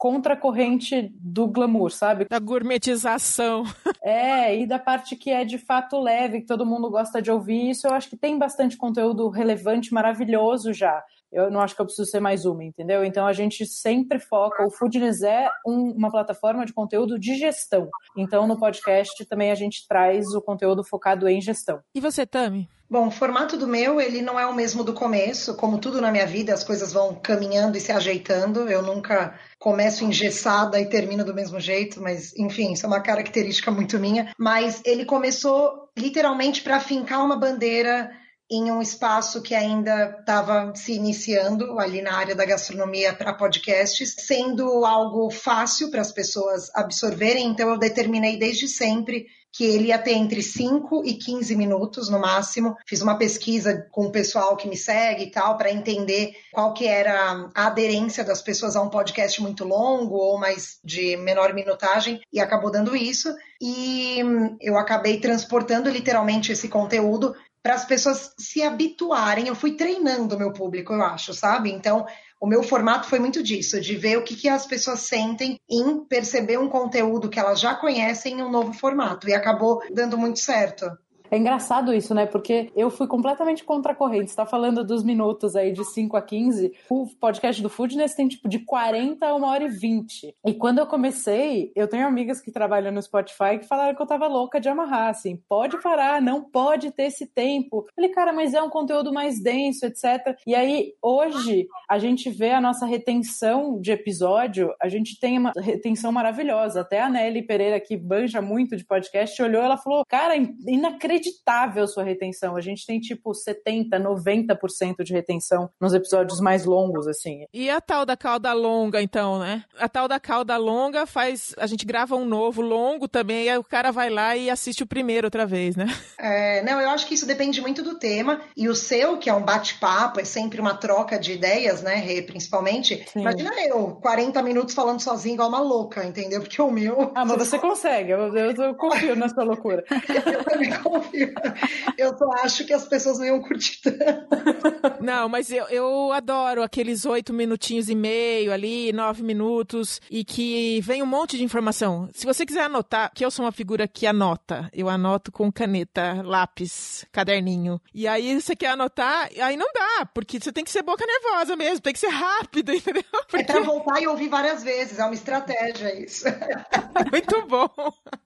contracorrente 0.60 1.12
do 1.20 1.48
glamour, 1.48 1.89
sabe? 1.89 2.25
Da 2.30 2.39
gourmetização. 2.39 3.63
É, 4.01 4.58
e 4.58 4.66
da 4.66 4.80
parte 4.80 5.16
que 5.16 5.30
é 5.30 5.44
de 5.44 5.58
fato 5.58 6.00
leve, 6.00 6.39
que 6.42 6.48
todo 6.48 6.66
mundo 6.66 6.89
gosta 6.89 7.22
de 7.22 7.30
ouvir. 7.30 7.70
Isso 7.70 7.86
eu 7.86 7.94
acho 7.94 8.10
que 8.10 8.16
tem 8.16 8.39
bastante 8.39 8.78
conteúdo 8.78 9.28
relevante, 9.30 9.94
maravilhoso 9.94 10.74
já. 10.74 11.04
Eu 11.32 11.51
não 11.51 11.60
acho 11.60 11.75
que 11.75 11.82
eu 11.82 11.86
preciso 11.86 12.10
ser 12.10 12.22
mais 12.22 12.46
uma, 12.46 12.63
entendeu? 12.63 13.04
Então 13.04 13.28
a 13.28 13.34
gente 13.34 13.66
sempre 13.66 14.18
foca. 14.18 14.66
O 14.66 14.72
Foodness 14.72 15.22
é 15.22 15.50
um, 15.68 15.92
uma 15.92 16.10
plataforma 16.10 16.66
de 16.66 16.74
conteúdo 16.74 17.20
de 17.20 17.36
gestão. 17.36 17.89
Então 18.18 18.48
no 18.48 18.58
podcast 18.58 19.25
também 19.25 19.51
a 19.51 19.56
gente 19.56 19.86
traz 19.88 20.34
o 20.34 20.42
conteúdo 20.42 20.84
focado 20.84 21.28
em 21.28 21.42
gestão. 21.42 21.82
E 21.94 22.00
você, 22.00 22.25
Tami? 22.25 22.70
Bom, 22.91 23.08
o 23.08 23.12
formato 23.12 23.55
do 23.55 23.67
meu, 23.67 24.01
ele 24.01 24.19
não 24.19 24.39
é 24.39 24.48
o 24.48 24.55
mesmo 24.55 24.84
do 24.84 24.93
começo. 24.93 25.53
Como 25.53 25.77
tudo 25.77 26.01
na 26.01 26.12
minha 26.12 26.25
vida, 26.25 26.51
as 26.51 26.63
coisas 26.63 26.91
vão 26.91 27.13
caminhando 27.13 27.77
e 27.77 27.79
se 27.79 27.91
ajeitando. 27.91 28.67
Eu 28.67 28.81
nunca 28.81 29.39
começo 29.60 30.03
engessada 30.03 30.79
e 30.79 30.89
termino 30.89 31.24
do 31.24 31.34
mesmo 31.34 31.60
jeito, 31.60 32.01
mas 32.01 32.36
enfim, 32.36 32.74
isso 32.74 32.88
é 32.88 32.88
uma 32.88 33.03
característica 33.03 33.69
muito 33.69 34.00
minha. 34.00 34.34
Mas 34.39 34.81
ele 34.84 35.05
começou 35.05 35.88
literalmente 35.96 36.63
para 36.63 36.79
fincar 36.79 37.24
uma 37.24 37.38
bandeira 37.38 38.10
em 38.51 38.72
um 38.72 38.81
espaço 38.81 39.43
que 39.43 39.53
ainda 39.53 40.17
estava 40.19 40.74
se 40.75 40.93
iniciando 40.93 41.79
ali 41.79 42.01
na 42.01 42.13
área 42.17 42.34
da 42.34 42.43
gastronomia 42.43 43.13
para 43.13 43.36
podcasts, 43.36 44.15
sendo 44.17 44.84
algo 44.84 45.29
fácil 45.29 45.91
para 45.91 46.01
as 46.01 46.12
pessoas 46.12 46.72
absorverem. 46.74 47.46
Então, 47.46 47.69
eu 47.69 47.77
determinei 47.77 48.39
desde 48.39 48.67
sempre 48.67 49.27
que 49.51 49.63
ele 49.63 49.88
ia 49.88 49.98
ter 49.98 50.13
entre 50.13 50.41
5 50.41 51.03
e 51.06 51.13
15 51.15 51.56
minutos 51.56 52.10
no 52.10 52.20
máximo. 52.20 52.75
Fiz 52.88 53.01
uma 53.01 53.18
pesquisa 53.18 53.88
com 53.91 54.06
o 54.06 54.12
pessoal 54.12 54.56
que 54.56 54.68
me 54.68 54.77
segue 54.77 55.24
e 55.24 55.32
tal 55.32 55.58
para 55.58 55.72
entender 55.72 56.34
qual 56.51 56.74
que 56.74 56.88
era 56.88 57.50
a 57.56 57.68
aderência 57.68 58.24
das 58.24 58.41
pessoas 58.41 58.75
a 58.75 58.82
um 58.82 58.89
podcast 58.89 59.41
muito 59.41 59.63
longo 59.65 60.15
ou 60.15 60.39
mais 60.39 60.79
de 60.84 61.18
menor 61.18 61.53
minutagem 61.53 62.22
e 62.32 62.39
acabou 62.39 62.72
dando 62.72 62.96
isso. 62.96 63.34
E 63.62 64.20
eu 64.62 64.77
acabei 64.77 65.20
transportando 65.20 65.89
literalmente 65.89 66.51
esse 66.51 66.70
conteúdo 66.70 67.36
para 67.62 67.75
as 67.75 67.86
pessoas 67.86 68.34
se 68.38 68.62
habituarem. 68.62 69.48
Eu 69.48 69.56
fui 69.56 69.74
treinando 69.75 70.36
o 70.36 70.39
meu 70.39 70.54
público, 70.54 70.94
eu 70.94 71.01
acho, 71.01 71.34
sabe? 71.34 71.72
Então, 71.72 72.06
o 72.39 72.48
meu 72.48 72.63
formato 72.63 73.08
foi 73.08 73.20
muito 73.20 73.44
disso, 73.44 73.82
de 73.82 73.96
ver 73.96 74.18
o 74.18 74.24
que, 74.24 74.36
que 74.36 74.48
as 74.48 74.66
pessoas 74.66 75.01
sentem 75.01 75.60
em 75.70 76.06
perceber 76.06 76.58
um 76.58 76.70
conteúdo 76.70 77.30
que 77.30 77.39
elas 77.39 77.60
já 77.60 77.75
conhecem 77.75 78.39
em 78.39 78.44
um 78.44 78.51
novo 78.51 78.74
formato. 78.74 79.28
E 79.28 79.34
acabou 79.34 79.82
dando 79.92 80.18
muito 80.18 80.39
certo. 80.39 80.86
É 81.32 81.38
engraçado 81.38 81.94
isso, 81.94 82.14
né? 82.16 82.26
Porque 82.26 82.72
eu 82.76 82.90
fui 82.90 83.08
completamente 83.08 83.64
contra 83.64 83.92
a 83.92 83.96
corrente. 83.96 84.32
Você 84.32 84.36
tá 84.36 84.46
falando 84.46 84.84
dos 84.84 85.04
minutos 85.04 85.56
aí 85.56 85.72
de 85.72 85.86
5 85.86 86.18
a 86.18 86.22
15. 86.22 86.74
O 86.90 87.08
podcast 87.20 87.62
do 87.62 87.70
Foodness 87.70 88.16
tem 88.16 88.28
tipo 88.28 88.50
de 88.50 88.60
40 88.60 89.26
a 89.26 89.36
1 89.36 89.44
hora 89.44 89.64
e 89.66 89.68
20. 89.68 90.36
E 90.46 90.54
quando 90.54 90.80
eu 90.80 90.88
comecei, 90.88 91.72
eu 91.76 91.88
tenho 91.88 92.08
amigas 92.08 92.42
que 92.42 92.52
trabalham 92.52 92.92
no 92.92 93.02
Spotify 93.02 93.60
que 93.60 93.68
falaram 93.68 93.96
que 93.96 94.02
eu 94.02 94.08
tava 94.08 94.28
louca 94.28 94.60
de 94.60 94.70
amarrar, 94.70 95.10
assim. 95.10 95.40
Pode 95.48 95.80
parar, 95.82 96.20
não 96.20 96.44
pode 96.44 96.92
ter 96.92 97.04
esse 97.04 97.28
tempo. 97.28 97.86
Eu 97.88 97.94
falei, 97.96 98.10
cara, 98.10 98.34
mas 98.34 98.54
é 98.56 98.62
um 98.62 98.70
conteúdo 98.70 99.14
mais 99.14 99.42
denso, 99.42 99.86
etc. 99.86 100.36
E 100.48 100.56
aí, 100.56 100.94
hoje, 101.02 101.68
a 101.88 102.00
gente 102.00 102.30
vê 102.30 102.52
a 102.52 102.62
nossa 102.62 102.88
retenção 102.88 103.80
de 103.80 103.92
episódio, 103.92 104.74
a 104.82 104.90
gente 104.90 105.20
tem 105.20 105.38
uma 105.38 105.52
retenção 105.56 106.12
maravilhosa. 106.12 106.82
Até 106.82 107.02
a 107.02 107.10
Nelly 107.10 107.44
Pereira, 107.44 107.80
que 107.80 107.96
banja 107.96 108.42
muito 108.42 108.76
de 108.76 108.84
podcast, 108.86 109.40
olhou 109.42 109.62
ela 109.62 109.78
falou, 109.78 110.04
cara, 110.08 110.36
inacreditável 110.36 111.19
inacreditável 111.20 111.88
sua 111.88 112.04
retenção. 112.04 112.56
A 112.56 112.62
gente 112.62 112.86
tem 112.86 113.00
tipo 113.00 113.34
70, 113.34 114.00
90% 114.00 115.04
de 115.04 115.14
retenção 115.14 115.70
nos 115.80 115.94
episódios 115.94 116.40
mais 116.40 116.66
longos, 116.66 117.08
assim. 117.08 117.46
E 117.54 117.70
a 117.70 117.82
tal 117.82 118.06
da 118.06 118.16
cauda 118.16 118.54
longa, 118.54 119.02
então, 119.02 119.40
né? 119.40 119.64
A 119.78 119.90
tal 119.90 120.08
da 120.08 120.20
cauda 120.20 120.56
longa 120.58 121.06
faz. 121.06 121.54
A 121.58 121.68
gente 121.68 121.86
grava 121.86 122.16
um 122.16 122.26
novo 122.26 122.62
longo 122.62 123.08
também, 123.08 123.46
e 123.46 123.50
aí 123.50 123.58
o 123.58 123.64
cara 123.64 123.92
vai 123.92 124.10
lá 124.10 124.36
e 124.36 124.50
assiste 124.50 124.84
o 124.84 124.88
primeiro 124.88 125.28
outra 125.28 125.46
vez, 125.46 125.76
né? 125.76 125.88
É, 126.18 126.64
não, 126.64 126.80
eu 126.80 126.90
acho 126.90 127.08
que 127.08 127.14
isso 127.14 127.26
depende 127.26 127.62
muito 127.62 127.84
do 127.84 127.98
tema. 127.98 128.42
E 128.56 128.68
o 128.68 128.76
seu, 128.76 129.18
que 129.18 129.30
é 129.30 129.34
um 129.34 129.44
bate-papo, 129.44 130.20
é 130.20 130.26
sempre 130.26 130.60
uma 130.60 130.76
troca 130.76 131.20
de 131.20 131.34
ideias, 131.34 131.82
né, 131.82 131.96
Rê, 131.96 132.22
principalmente. 132.22 133.06
Sim. 133.12 133.22
Imagina 133.22 133.52
eu, 133.68 133.98
40 134.02 134.42
minutos 134.42 134.74
falando 134.74 135.02
sozinho 135.02 135.34
igual 135.34 135.50
uma 135.50 135.60
louca, 135.60 136.06
entendeu? 136.06 136.42
Porque 136.42 136.62
o 136.62 136.72
meu. 136.72 137.12
Ah, 137.16 137.26
mas 137.26 137.38
você 137.38 137.60
consegue, 137.60 138.12
eu, 138.12 138.36
eu, 138.36 138.52
eu 138.52 138.76
confio 138.76 139.16
na 139.16 139.30
sua 139.30 139.44
loucura. 139.44 139.84
eu 139.90 140.44
também 140.44 140.72
confio. 140.72 141.09
Eu 141.98 142.18
só 142.18 142.32
acho 142.44 142.66
que 142.66 142.74
as 142.74 142.88
pessoas 142.88 143.20
não 143.20 143.25
iam 143.25 143.42
curtir 143.42 143.82
tanto. 143.82 145.04
Não, 145.04 145.30
mas 145.30 145.51
eu, 145.51 145.66
eu 145.66 146.12
adoro 146.12 146.62
aqueles 146.62 147.06
oito 147.06 147.34
minutinhos 147.34 147.89
e 147.89 147.96
meio 147.96 148.51
ali, 148.51 148.92
nove 148.92 149.24
minutos, 149.24 150.01
e 150.10 150.24
que 150.24 150.82
vem 150.82 151.01
um 151.01 151.06
monte 151.06 151.38
de 151.38 151.44
informação. 151.44 152.10
Se 152.13 152.25
você 152.25 152.46
quiser 152.46 152.63
anotar, 152.63 153.12
que 153.13 153.24
eu 153.24 153.32
sou 153.32 153.46
uma 153.46 153.51
figura 153.51 153.88
que 153.88 154.06
anota, 154.06 154.70
eu 154.74 154.89
anoto 154.89 155.32
com 155.32 155.51
caneta, 155.51 156.22
lápis, 156.24 157.06
caderninho. 157.12 157.82
E 157.94 158.08
aí 158.08 158.39
você 158.39 158.56
quer 158.56 158.72
anotar, 158.72 159.30
aí 159.42 159.56
não 159.56 159.68
dá, 159.74 160.06
porque 160.13 160.39
você 160.39 160.51
tem 160.51 160.63
que 160.63 160.72
ser 160.72 160.84
boca 160.84 161.06
nervosa 161.06 161.56
mesmo, 161.56 161.82
tem 161.82 161.94
que 161.94 162.00
ser 162.00 162.10
rápido, 162.10 162.72
entendeu? 162.74 163.04
Porque... 163.30 163.51
É 163.51 163.56
pra 163.56 163.62
voltar 163.62 164.01
e 164.01 164.08
ouvir 164.08 164.30
várias 164.30 164.63
vezes, 164.63 165.00
é 165.00 165.06
uma 165.06 165.13
estratégia 165.13 165.98
isso. 166.01 166.25
Muito 167.12 167.48
bom. 167.48 167.70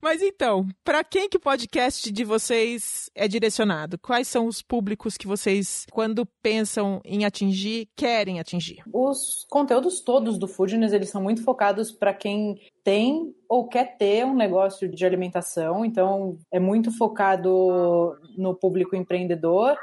Mas 0.02 0.22
então, 0.22 0.68
para 0.84 1.04
quem 1.04 1.30
que 1.30 1.38
o 1.38 1.40
podcast 1.40 2.12
de 2.12 2.24
vocês 2.24 2.73
vocês 2.74 3.10
é 3.15 3.27
direcionado? 3.27 3.98
Quais 3.98 4.27
são 4.27 4.48
os 4.48 4.62
públicos 4.62 5.18
que 5.18 5.27
vocês, 5.27 5.86
quando 5.92 6.25
pensam 6.42 7.01
em 7.06 7.25
atingir, 7.25 7.88
querem 7.96 8.39
atingir? 8.39 8.84
Os 8.92 9.46
conteúdos 9.50 10.01
todos 10.01 10.38
do 10.38 10.48
Foodness, 10.48 10.94
eles 10.94 11.10
são 11.10 11.22
muito 11.22 11.44
focados 11.44 11.92
para 11.92 12.13
quem 12.13 12.56
tem 12.84 13.34
ou 13.48 13.68
quer 13.68 13.98
ter 13.98 14.25
um 14.25 14.36
negócio 14.36 14.89
de 14.89 15.06
alimentação, 15.06 15.86
então 15.86 16.38
é 16.51 16.60
muito 16.60 16.92
focado 16.98 18.18
no 18.38 18.56
público 18.56 18.96
empreendedor 18.96 19.77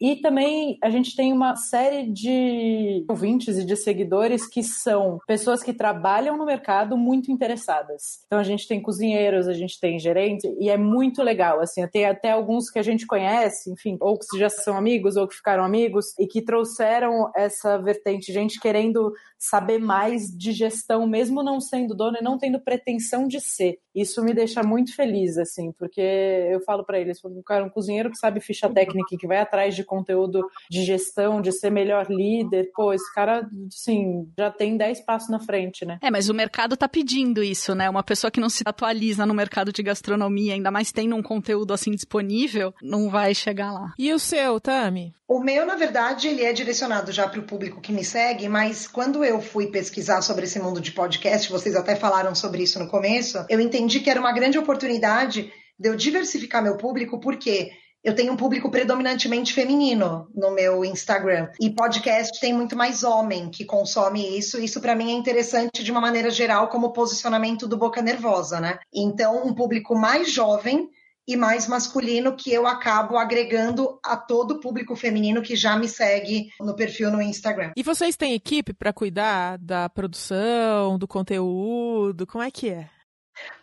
E 0.00 0.16
também 0.16 0.78
a 0.82 0.90
gente 0.90 1.16
tem 1.16 1.32
uma 1.32 1.56
série 1.56 2.10
de 2.10 3.04
ouvintes 3.08 3.56
e 3.58 3.64
de 3.64 3.76
seguidores 3.76 4.46
que 4.46 4.62
são 4.62 5.18
pessoas 5.26 5.62
que 5.62 5.72
trabalham 5.72 6.36
no 6.36 6.44
mercado 6.44 6.96
muito 6.96 7.30
interessadas. 7.30 8.20
Então 8.26 8.38
a 8.38 8.42
gente 8.42 8.68
tem 8.68 8.80
cozinheiros, 8.80 9.48
a 9.48 9.54
gente 9.54 9.80
tem 9.80 9.98
gerentes, 9.98 10.44
e 10.60 10.68
é 10.68 10.76
muito 10.76 11.22
legal. 11.22 11.60
Assim, 11.60 11.86
tem 11.88 12.04
até 12.04 12.30
alguns 12.30 12.70
que 12.70 12.78
a 12.78 12.82
gente 12.82 13.06
conhece, 13.06 13.70
enfim, 13.70 13.96
ou 14.00 14.18
que 14.18 14.38
já 14.38 14.48
são 14.48 14.76
amigos 14.76 15.16
ou 15.16 15.26
que 15.26 15.36
ficaram 15.36 15.64
amigos 15.64 16.06
e 16.18 16.26
que 16.26 16.42
trouxeram 16.42 17.30
essa 17.34 17.78
vertente, 17.78 18.32
gente 18.32 18.60
querendo 18.60 19.12
saber 19.38 19.78
mais 19.78 20.30
de 20.30 20.52
gestão, 20.52 21.06
mesmo 21.06 21.42
não 21.42 21.60
sendo 21.60 21.94
dono 21.94 22.18
e 22.20 22.24
não 22.24 22.38
tendo 22.38 22.60
pretensão 22.60 23.26
de 23.26 23.40
ser. 23.40 23.78
Isso 23.94 24.22
me 24.22 24.34
deixa 24.34 24.62
muito 24.62 24.94
feliz, 24.94 25.38
assim, 25.38 25.72
porque 25.72 26.00
eu 26.00 26.60
falo 26.60 26.84
para 26.84 27.00
eles, 27.00 27.18
cara, 27.46 27.64
um 27.64 27.70
cozinheiro 27.70 28.10
que 28.10 28.18
sabe 28.18 28.40
ficha 28.40 28.68
técnica, 28.68 29.16
que 29.18 29.26
vai 29.26 29.38
atrás 29.38 29.74
de 29.74 29.84
conteúdo 29.86 30.46
de 30.70 30.84
gestão, 30.84 31.40
de 31.40 31.52
ser 31.52 31.70
melhor 31.70 32.06
líder, 32.10 32.70
pô, 32.74 32.92
esse 32.92 33.12
cara, 33.14 33.48
assim, 33.68 34.28
já 34.38 34.50
tem 34.50 34.76
10 34.76 35.00
passos 35.02 35.30
na 35.30 35.38
frente, 35.38 35.84
né? 35.84 35.98
É, 36.02 36.10
mas 36.10 36.28
o 36.28 36.34
mercado 36.34 36.76
tá 36.76 36.88
pedindo 36.88 37.42
isso, 37.42 37.74
né? 37.74 37.88
Uma 37.88 38.02
pessoa 38.02 38.30
que 38.30 38.40
não 38.40 38.50
se 38.50 38.62
atualiza 38.66 39.24
no 39.24 39.34
mercado 39.34 39.72
de 39.72 39.82
gastronomia, 39.82 40.54
ainda 40.54 40.70
mais 40.70 40.92
tendo 40.92 41.16
um 41.16 41.22
conteúdo 41.22 41.72
assim 41.72 41.92
disponível, 41.92 42.74
não 42.82 43.08
vai 43.08 43.34
chegar 43.34 43.72
lá. 43.72 43.92
E 43.98 44.12
o 44.12 44.18
seu, 44.18 44.60
Tami? 44.60 45.14
O 45.28 45.40
meu, 45.40 45.66
na 45.66 45.74
verdade, 45.74 46.28
ele 46.28 46.44
é 46.44 46.52
direcionado 46.52 47.10
já 47.10 47.28
para 47.28 47.40
o 47.40 47.44
público 47.44 47.80
que 47.80 47.92
me 47.92 48.04
segue, 48.04 48.48
mas 48.48 48.86
quando 48.86 49.24
eu 49.24 49.40
fui 49.40 49.66
pesquisar 49.66 50.22
sobre 50.22 50.44
esse 50.44 50.60
mundo 50.60 50.80
de 50.80 50.92
podcast, 50.92 51.50
vocês 51.50 51.74
até 51.74 51.96
falaram 51.96 52.32
sobre 52.32 52.62
isso 52.62 52.78
no 52.78 52.86
começo, 52.86 53.44
eu 53.48 53.60
entendi 53.60 53.98
que 53.98 54.08
era 54.08 54.20
uma 54.20 54.32
grande 54.32 54.56
oportunidade 54.56 55.52
de 55.78 55.88
eu 55.88 55.96
diversificar 55.96 56.62
meu 56.62 56.76
público, 56.76 57.18
porque 57.18 57.70
eu 58.06 58.14
tenho 58.14 58.32
um 58.32 58.36
público 58.36 58.70
predominantemente 58.70 59.52
feminino 59.52 60.28
no 60.32 60.52
meu 60.52 60.84
Instagram. 60.84 61.48
E 61.60 61.70
podcast 61.70 62.38
tem 62.38 62.54
muito 62.54 62.76
mais 62.76 63.02
homem 63.02 63.50
que 63.50 63.64
consome 63.64 64.38
isso. 64.38 64.60
Isso 64.60 64.80
para 64.80 64.94
mim 64.94 65.10
é 65.10 65.14
interessante 65.14 65.82
de 65.82 65.90
uma 65.90 66.00
maneira 66.00 66.30
geral 66.30 66.68
como 66.68 66.92
posicionamento 66.92 67.66
do 67.66 67.76
Boca 67.76 68.00
Nervosa, 68.00 68.60
né? 68.60 68.78
Então, 68.94 69.44
um 69.44 69.52
público 69.52 69.96
mais 69.96 70.30
jovem 70.30 70.88
e 71.26 71.34
mais 71.34 71.66
masculino 71.66 72.36
que 72.36 72.52
eu 72.52 72.64
acabo 72.64 73.18
agregando 73.18 73.98
a 74.04 74.16
todo 74.16 74.52
o 74.52 74.60
público 74.60 74.94
feminino 74.94 75.42
que 75.42 75.56
já 75.56 75.76
me 75.76 75.88
segue 75.88 76.50
no 76.60 76.76
perfil 76.76 77.10
no 77.10 77.20
Instagram. 77.20 77.72
E 77.76 77.82
vocês 77.82 78.14
têm 78.14 78.34
equipe 78.34 78.72
para 78.72 78.92
cuidar 78.92 79.58
da 79.58 79.88
produção, 79.88 80.96
do 80.96 81.08
conteúdo? 81.08 82.24
Como 82.24 82.44
é 82.44 82.52
que 82.52 82.68
é? 82.68 82.88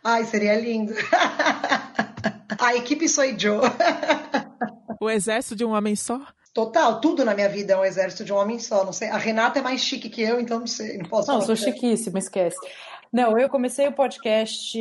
Ai, 0.04 0.26
seria 0.26 0.60
lindo. 0.60 0.94
a 2.60 2.76
equipe 2.76 3.08
sou 3.08 3.24
eu. 3.24 3.62
o 5.00 5.10
exército 5.10 5.56
de 5.56 5.66
um 5.66 5.72
homem 5.72 5.96
só? 5.96 6.22
Total, 6.54 7.02
tudo 7.02 7.26
na 7.26 7.34
minha 7.34 7.50
vida 7.50 7.74
é 7.74 7.78
um 7.78 7.84
exército 7.84 8.24
de 8.24 8.32
um 8.32 8.38
homem 8.38 8.60
só. 8.60 8.86
Não 8.86 8.94
sei. 8.94 9.10
A 9.10 9.18
Renata 9.18 9.60
é 9.60 9.62
mais 9.62 9.82
chique 9.82 10.10
que 10.10 10.22
eu, 10.22 10.40
então 10.40 10.60
não 10.60 10.68
sei. 10.68 10.98
Não 10.98 11.06
posso 11.06 11.32
Não, 11.32 11.42
sou 11.42 11.56
chiquíssima, 11.56 12.20
esquece. 12.20 12.58
Não, 13.14 13.38
eu 13.38 13.48
comecei 13.48 13.88
o 13.88 13.92
podcast 13.92 14.76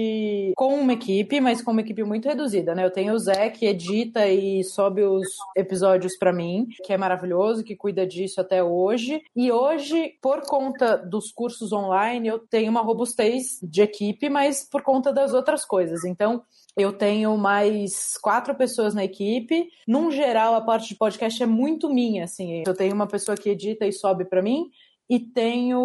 com 0.57 0.75
uma 0.81 0.95
equipe, 0.95 1.38
mas 1.38 1.61
com 1.61 1.71
uma 1.71 1.83
equipe 1.83 2.02
muito 2.02 2.26
reduzida, 2.26 2.75
né? 2.75 2.83
Eu 2.83 2.90
tenho 2.90 3.12
o 3.12 3.19
Zé 3.19 3.50
que 3.50 3.66
edita 3.66 4.26
e 4.26 4.64
sobe 4.64 5.02
os 5.02 5.28
episódios 5.54 6.16
para 6.16 6.33
mim, 6.33 6.66
que 6.83 6.95
é 6.95 6.97
maravilhoso, 6.97 7.62
que 7.62 7.76
cuida 7.76 8.07
disso 8.07 8.40
até 8.40 8.64
hoje. 8.64 9.23
E 9.37 9.52
hoje, 9.52 10.14
por 10.23 10.40
conta 10.47 10.97
dos 10.97 11.31
cursos 11.31 11.75
online, 11.75 12.26
eu 12.26 12.38
tenho 12.38 12.71
uma 12.71 12.81
robustez 12.81 13.59
de 13.62 13.83
equipe, 13.83 14.31
mas 14.31 14.66
por 14.66 14.81
conta 14.81 15.12
das 15.12 15.35
outras 15.35 15.62
coisas. 15.62 16.02
Então, 16.02 16.42
eu 16.76 16.93
tenho 16.93 17.37
mais 17.37 18.17
quatro 18.23 18.55
pessoas 18.55 18.95
na 18.95 19.05
equipe. 19.05 19.69
Num 19.87 20.11
geral, 20.11 20.55
a 20.55 20.61
parte 20.61 20.88
de 20.88 20.97
podcast 20.97 21.43
é 21.43 21.47
muito 21.47 21.93
minha, 21.93 22.25
assim. 22.25 22.62
Eu 22.67 22.75
tenho 22.75 22.95
uma 22.95 23.07
pessoa 23.07 23.37
que 23.37 23.50
edita 23.50 23.87
e 23.87 23.93
sobe 23.93 24.25
para 24.25 24.43
mim 24.43 24.71
e 25.12 25.21
tenho 25.21 25.79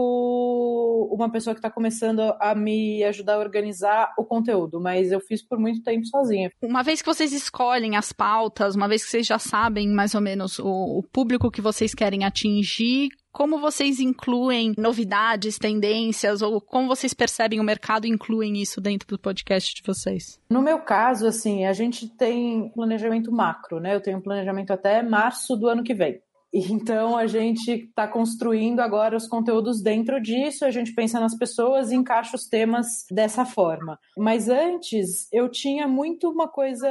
uma 1.12 1.29
pessoa 1.29 1.53
que 1.53 1.60
está 1.60 1.70
começando 1.70 2.22
a 2.39 2.56
me 2.56 3.03
ajudar 3.03 3.36
a 3.36 3.39
organizar 3.39 4.13
o 4.17 4.24
conteúdo, 4.24 4.79
mas 4.79 5.12
eu 5.12 5.20
fiz 5.20 5.46
por 5.46 5.60
muito 5.60 5.84
tempo 5.84 6.06
sozinha. 6.06 6.50
Uma 6.62 6.82
vez 6.82 7.01
que 7.01 7.08
vocês 7.08 7.34
escolhem 7.34 7.98
as 7.98 8.13
pautas, 8.13 8.74
uma 8.74 8.88
vez 8.88 9.03
que 9.03 9.12
vocês 9.12 9.27
já 9.27 9.38
sabem 9.38 9.89
mais 9.89 10.15
ou 10.15 10.22
menos 10.22 10.60
o, 10.60 11.00
o 11.00 11.03
público 11.12 11.51
que 11.51 11.60
vocês 11.60 11.94
querem 11.94 12.24
atingir, 12.24 13.10
como 13.38 13.60
vocês 13.60 14.00
incluem 14.00 14.74
novidades, 14.75 15.60
tendências, 15.60 16.41
ou 16.41 16.60
como 16.60 16.88
vocês 16.88 17.13
percebem 17.13 17.60
o 17.60 17.63
mercado 17.63 18.08
e 18.08 18.10
incluem 18.10 18.60
isso 18.60 18.82
dentro 18.82 19.08
do 19.08 19.20
podcast 19.20 19.75
de 19.75 19.84
vocês? 19.86 20.39
No 20.50 20.60
meu 20.60 20.79
caso, 20.79 21.27
assim, 21.27 21.63
a 21.63 21.72
gente 21.72 22.10
tem 22.10 22.70
planejamento 22.70 23.32
macro, 23.32 23.79
né? 23.79 23.94
Eu 23.94 24.01
tenho 24.01 24.17
um 24.17 24.22
planejamento 24.22 24.72
até 24.74 25.03
março 25.03 25.56
do 25.56 25.67
ano 25.67 25.84
que 25.84 25.94
vem. 25.94 26.20
Então 26.51 27.15
a 27.15 27.27
gente 27.27 27.70
está 27.70 28.08
construindo 28.08 28.79
agora 28.79 29.15
os 29.15 29.27
conteúdos 29.27 29.84
dentro 29.84 30.20
disso, 30.20 30.65
a 30.65 30.72
gente 30.72 30.94
pensa 30.96 31.20
nas 31.20 31.38
pessoas 31.38 31.91
e 31.91 31.96
encaixa 31.96 32.36
os 32.36 32.48
temas 32.48 33.06
dessa 33.12 33.46
forma. 33.46 34.00
Mas 34.17 34.50
antes 34.50 35.32
eu 35.32 35.48
tinha 35.50 35.88
muito 35.88 36.27
uma 36.27 36.48
coisa 36.48 36.88